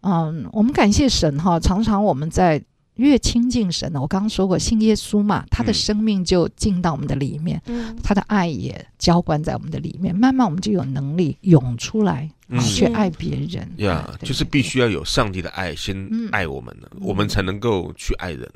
[0.00, 2.62] 嗯，我们感谢神哈，常常我们在。
[2.96, 13.68] 越亲近神呢，我刚刚说过，信耶稣嘛，他的生命就进到我们的里面，嗯、他的爱也浇灌在我们的里面，慢慢我们就有能力涌出来，嗯、去爱别人。
[13.78, 18.48] 呀、嗯，就是必须要有上帝的爱先爱我们呢，嗯、我们才能够去爱人。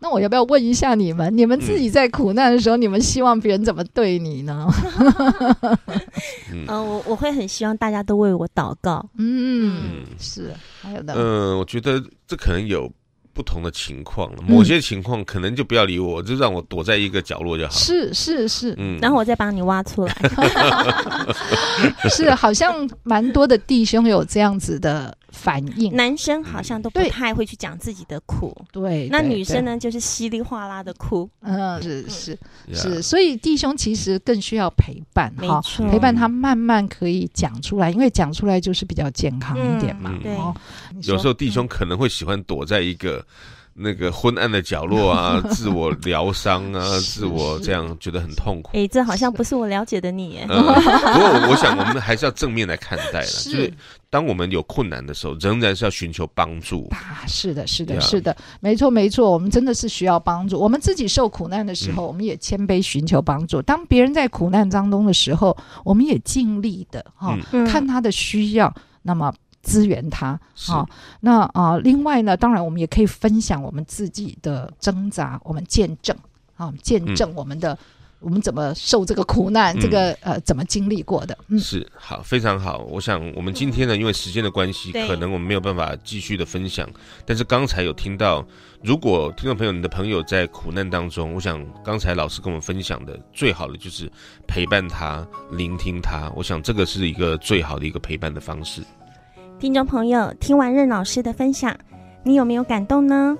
[0.00, 1.34] 那我要不要问一下你们？
[1.36, 4.68] 你们自己在苦难的时候，嗯、你们希望别人怎么对你呢？
[6.52, 9.08] 嗯， 我我会很希望大家都为我祷告。
[9.16, 10.52] 嗯，嗯是，
[10.82, 11.14] 还有的。
[11.14, 12.90] 嗯，我觉得这可能有。
[13.34, 17.70] 不同的情况，某些情况可能就不要理我，嗯、就让我躲在一个角落就好。
[17.72, 20.16] 是是是，嗯，然后我再把你挖出来。
[22.08, 25.94] 是，好像蛮多的弟兄有这样子的反应。
[25.94, 29.08] 男生好像都不太会去讲自己的苦，对。
[29.10, 31.28] 那女生呢，就是稀里哗啦的哭。
[31.40, 32.38] 嗯，是是
[32.72, 35.60] 是，所以弟兄其实更需要陪伴，哈，
[35.90, 40.16] 陪伴他慢慢可以讲出来，因为讲出来就是比较健康一点嘛。
[40.22, 40.34] 对。
[41.02, 43.26] 有时候弟兄可能会喜欢躲在一个。
[43.74, 48.70] 那个昏暗的角落啊， 自我疗伤啊，自我这样觉得很痛苦。
[48.74, 50.38] 哎，这好像不是我了解的你。
[50.48, 53.72] 嗯，不过我想我们还是要正面来看待了， 就是
[54.08, 56.88] 当我们有困难的时候，仍然是要寻求帮助。
[56.90, 60.58] 啊，是的，是的，是的，没错，没错，我们真的是需要帮助。
[60.58, 63.60] 我们自己受苦难的时候，我们也谦卑寻求帮助。
[63.60, 68.72] 当别人在苦难当中的时候，我们也尽力的哈，看他的需要，
[69.02, 69.34] 那么。
[69.64, 70.88] 支援他好，
[71.20, 76.16] 那啊、呃，另外呢，当然我们也可以分享我们自己的挣扎，我们见证
[76.56, 77.78] 啊，见证我们的、嗯、
[78.20, 81.36] 我们怎么受这个苦难，嗯、这个呃怎么经历过的。
[81.48, 82.78] 嗯，是好，非常好。
[82.90, 86.88] 我想我们今天呢，因为时间的关系，嗯、可能我们没有办法继续的分享。
[87.24, 88.46] 但是刚才有听到，
[88.82, 94.10] 如果听众朋友你的朋友在苦难当中，我想刚才老师跟我们分享的，最好的就是
[94.46, 96.30] 陪伴他，聆听他。
[96.36, 98.82] 我想这个是一个最好的一个陪伴的方式。
[99.56, 101.74] 听众朋友，听完任老师的分享，
[102.24, 103.36] 你有没有感动呢？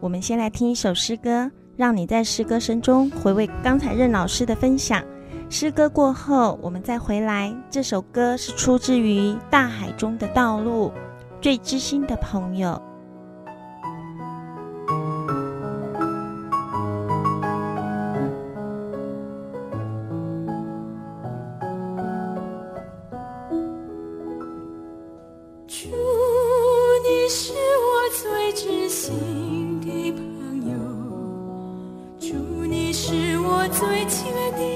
[0.00, 5.02] 我们先来听一首诗歌，让你在诗歌声中回味刚才任老师的分享。
[5.50, 7.54] 诗歌过后，我们再回来。
[7.68, 10.88] 这首歌是出自于《大海中的道路》，
[11.42, 12.80] 最知心的朋友。
[33.78, 34.75] 最亲爱的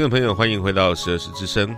[0.00, 1.76] 听众朋友，欢迎回到十二时之声。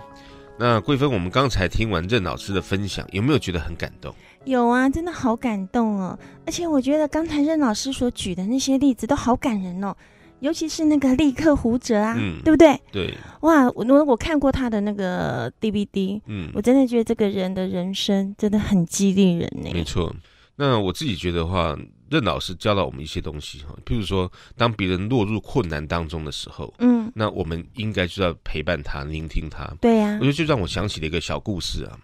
[0.57, 4.15] 那桂芬，我们刚才听完任老师的分享，有没有觉得很感动？
[4.45, 6.17] 有啊，真的好感动哦！
[6.45, 9.93] 而且我觉得刚才任老师所举的那些例子都好感人哦，
[10.39, 12.79] 尤其是那个立刻胡哲啊，嗯，对不对？
[12.93, 13.13] 对。
[13.41, 19.69] 哇，我我看过他的那个 DVD，嗯，我真的觉得这个人的人生真的很激励人呢。
[19.73, 20.15] 没错。
[20.55, 21.77] 那我自己觉得的话。
[22.09, 29.65] 任老师教了我们一些东西哈，譬如说，当别人落入困难当中的时候，嗯，那我们应该就要陪伴他，聆听他。
[29.81, 31.97] 对呀、啊，我觉得就让我想起了一个小故事啊。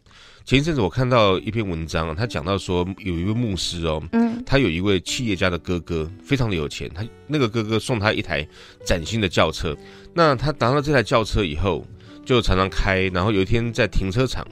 [0.46, 8.48] 前一阵子我看到一篇文章，他讲到说，有一位牧师哦，嗯，他有一位企业家的哥哥，非常的有钱，他那个哥哥送他一台
[8.84, 9.78] 崭新的轿车。
[10.12, 11.86] 那他拿到这台轿车以后，
[12.26, 13.02] 就常常开。
[13.14, 14.44] 然后有一天在停车场，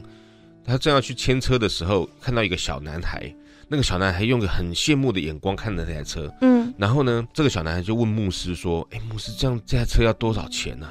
[0.63, 3.33] 他正要去牵车的时候，看到一个小男孩。
[3.69, 10.87] 那个小男孩用个很羡慕的眼光看着那台车，嗯，然后呢，这个小男孩就问牧师说：“哎，牧师，这样这台车要多少钱呢？”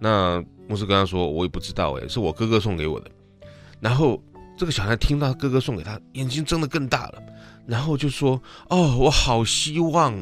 [0.00, 3.10] 那牧师跟他说：“我也不知道，哎，是我哥哥送给我的。”
[3.80, 4.20] 然后
[4.56, 7.22] 这个小孩听到哥哥送给他，眼睛睁得更大了，
[7.66, 10.14] 然后就说：“哦，我好希望。”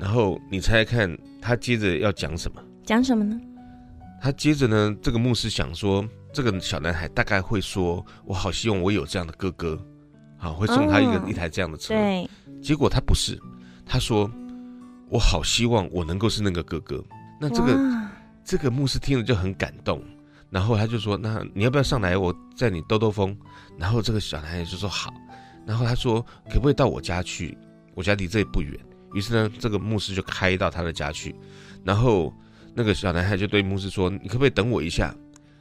[0.00, 2.62] 然后你猜猜看，他接着要讲什么？
[2.84, 3.38] 讲什么呢？
[4.20, 9.78] 他接着呢，这个牧师想说，这个小男孩大概会说：“我好希望我有这样的哥哥。”
[10.42, 11.94] 好，会送他一个、哦、一台这样的车。
[11.94, 12.28] 对，
[12.60, 13.40] 结果他不是，
[13.86, 14.28] 他说
[15.08, 17.00] ：“我好希望我能够是那个哥哥。”
[17.40, 18.10] 那这个
[18.44, 20.02] 这个牧师听了就很感动，
[20.50, 23.38] 然后他就说：“那你要不要上来，我载你兜兜风？”
[23.78, 25.14] 然后这个小男孩就说：“好。”
[25.64, 26.20] 然后他说
[26.50, 27.56] ：“可不可以到我家去？
[27.94, 28.76] 我家离这里不远。”
[29.14, 31.32] 于是呢，这个牧师就开到他的家去，
[31.84, 32.34] 然后
[32.74, 35.14] 那个小男孩就对牧师说：“你可不可以等我一下？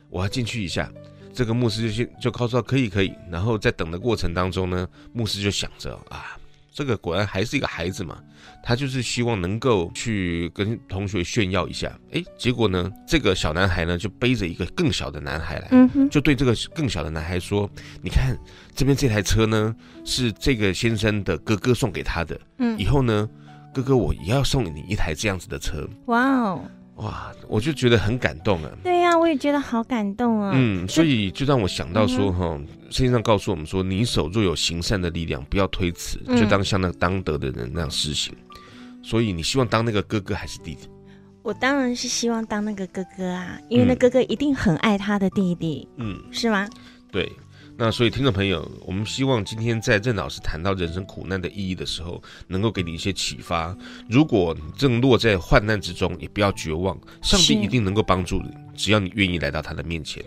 [0.09, 0.91] 我要进去一下。”
[1.33, 6.37] 这个牧师就先就告诉他可以可以，然后在等的过程当中呢，牧师就想着啊，
[6.73, 8.17] 这个果然还是一个孩子嘛，
[8.63, 17.69] 他就是希望能够去跟同学炫耀一下，哎，结果呢，这个小男孩呢就背着一个更小的男孩来，嗯，就对这个更小的男孩说，
[18.01, 18.37] 你看
[18.75, 19.75] 这边这台车呢
[20.05, 23.29] 是这个先生的哥哥送给他的，嗯，以后呢，
[23.73, 26.61] 哥哥我也要送你一台这样子的车，哇哦。
[27.01, 28.69] 哇，我就觉得很感动啊！
[28.83, 30.51] 对呀、啊，我也觉得好感动啊。
[30.53, 38.31] 嗯，所以就让我想到说，哈、嗯，圣经上告诉我们说，你手若有行善的力量，不要推辞，就当像那个当得的人那样施行。
[38.51, 40.87] 嗯、所以你希望当那个哥哥还是弟弟？
[41.41, 45.87] 我当然是希望当那个哥哥啊，因为那哥哥一定很爱他的弟弟。
[45.97, 46.69] 嗯，是吗？
[47.11, 47.31] 对。
[47.83, 53.75] 那所以，听众朋友，我们希望今天在任老师谈到人生苦难的意义的时候，能够给你一些启发。
[54.07, 60.23] 如果你正落在患难之中，也不要绝望，上帝一定能够帮助你，只要你愿意来到他的面前。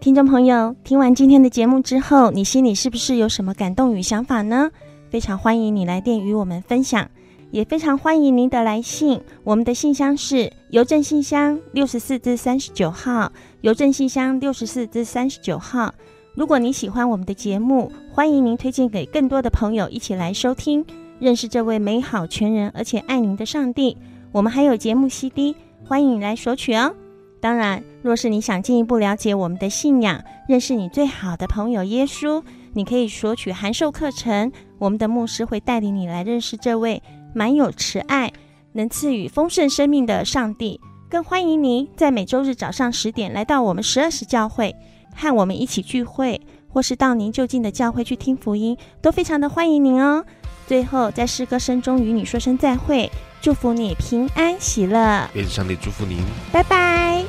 [0.00, 4.70] 听众朋友，听完今天的节目之后，你心里是不是有什么感动与想法呢？
[5.08, 7.10] 非常欢迎你来电与我们分享，
[7.52, 9.18] 也非常欢迎您的来信。
[9.44, 15.94] 我们的信箱是邮政信箱六十四至三十九号，邮政信箱六十四至三十九号。
[16.36, 20.84] 如果你喜欢我们的节目，欢迎您推荐给更多的朋友一起来收听，
[21.18, 23.96] 认识这位美好、全人而且爱您的上帝。
[24.32, 26.94] 我们还有节目 CD，欢迎你来索取哦。
[27.40, 32.42] 当然，若是你想进一步了解我们的信仰，认识你最好的朋友耶稣，
[32.74, 34.52] 你可以索取函授课程。
[34.78, 37.02] 我们的牧师会带领你来认识这位
[37.34, 38.30] 满有慈爱、
[38.72, 40.78] 能赐予丰盛生命的上帝。
[41.08, 44.74] 更欢迎您在每周日早上十点来到我们十二时教会。
[45.16, 50.24] 和我们一起聚会，或是到您就近的教会去听福音，都非常的欢迎您哦。
[50.66, 53.10] 最后，在诗歌声中与你说声再会，
[53.40, 55.28] 祝福你平安喜乐。
[55.34, 56.18] 愿上帝祝福您，
[56.52, 57.24] 拜拜。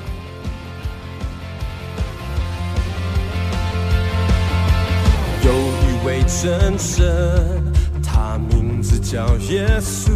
[5.45, 7.63] 有一位真神，
[8.03, 10.11] 他名字叫耶稣，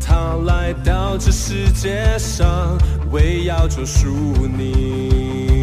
[0.00, 2.76] 他来到这世界上，
[3.12, 4.08] 为要救赎
[4.56, 5.53] 你。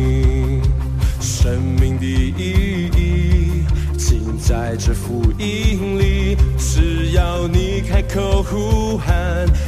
[1.41, 3.65] 生命的意义，
[3.97, 6.37] 尽在这福音里。
[6.55, 9.09] 只要你开口呼喊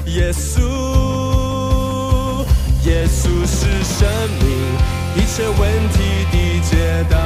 [0.05, 0.61] 耶稣，
[2.85, 4.07] 耶稣是生
[4.39, 4.47] 命，
[5.17, 5.97] 一切问题
[6.31, 7.17] 的解答。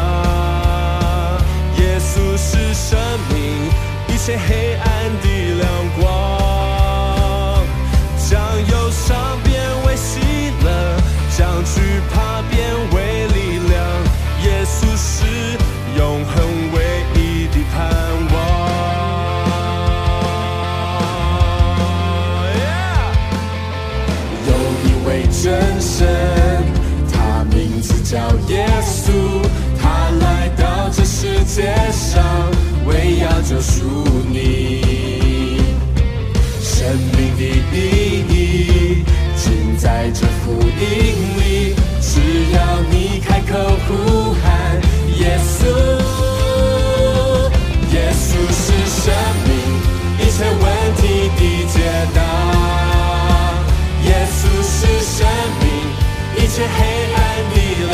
[1.80, 2.98] 耶稣是生
[3.30, 3.36] 命，
[4.08, 4.88] 一切黑暗
[5.22, 5.28] 的
[5.58, 5.68] 亮
[6.00, 7.66] 光。
[8.30, 8.39] 将
[8.72, 10.22] 忧伤变为喜
[10.64, 10.68] 乐，
[11.38, 11.82] 将惧
[12.14, 12.56] 怕变
[12.95, 13.26] 为。
[14.48, 15.26] 耶稣是
[15.98, 16.36] 永恒
[16.74, 16.76] 唯
[17.16, 17.76] 一的盼
[18.32, 18.36] 望。
[24.48, 24.50] 有
[24.86, 25.08] 一位
[25.43, 26.08] 真神，
[27.12, 28.16] 他名字叫
[28.48, 29.12] 耶稣，
[29.82, 32.24] 他来到这世界上，
[32.86, 33.84] 为要救赎
[34.32, 35.60] 你。
[36.62, 37.43] 生命的
[37.74, 39.04] 意义
[39.36, 41.76] 尽在这福音里。
[42.38, 42.60] 只要
[42.92, 43.58] 你开口
[43.88, 44.80] 呼喊
[45.18, 45.66] 耶稣，
[47.92, 49.12] 耶稣是生
[49.48, 49.50] 命，
[50.20, 50.64] 一切问
[50.98, 51.02] 题
[51.36, 51.76] 的解
[52.14, 52.22] 答。
[54.06, 55.26] 耶稣是生
[55.62, 55.66] 命，
[56.38, 56.78] 一切黑
[57.16, 57.18] 暗。
[57.50, 57.56] 的
[57.92, 57.94] 亮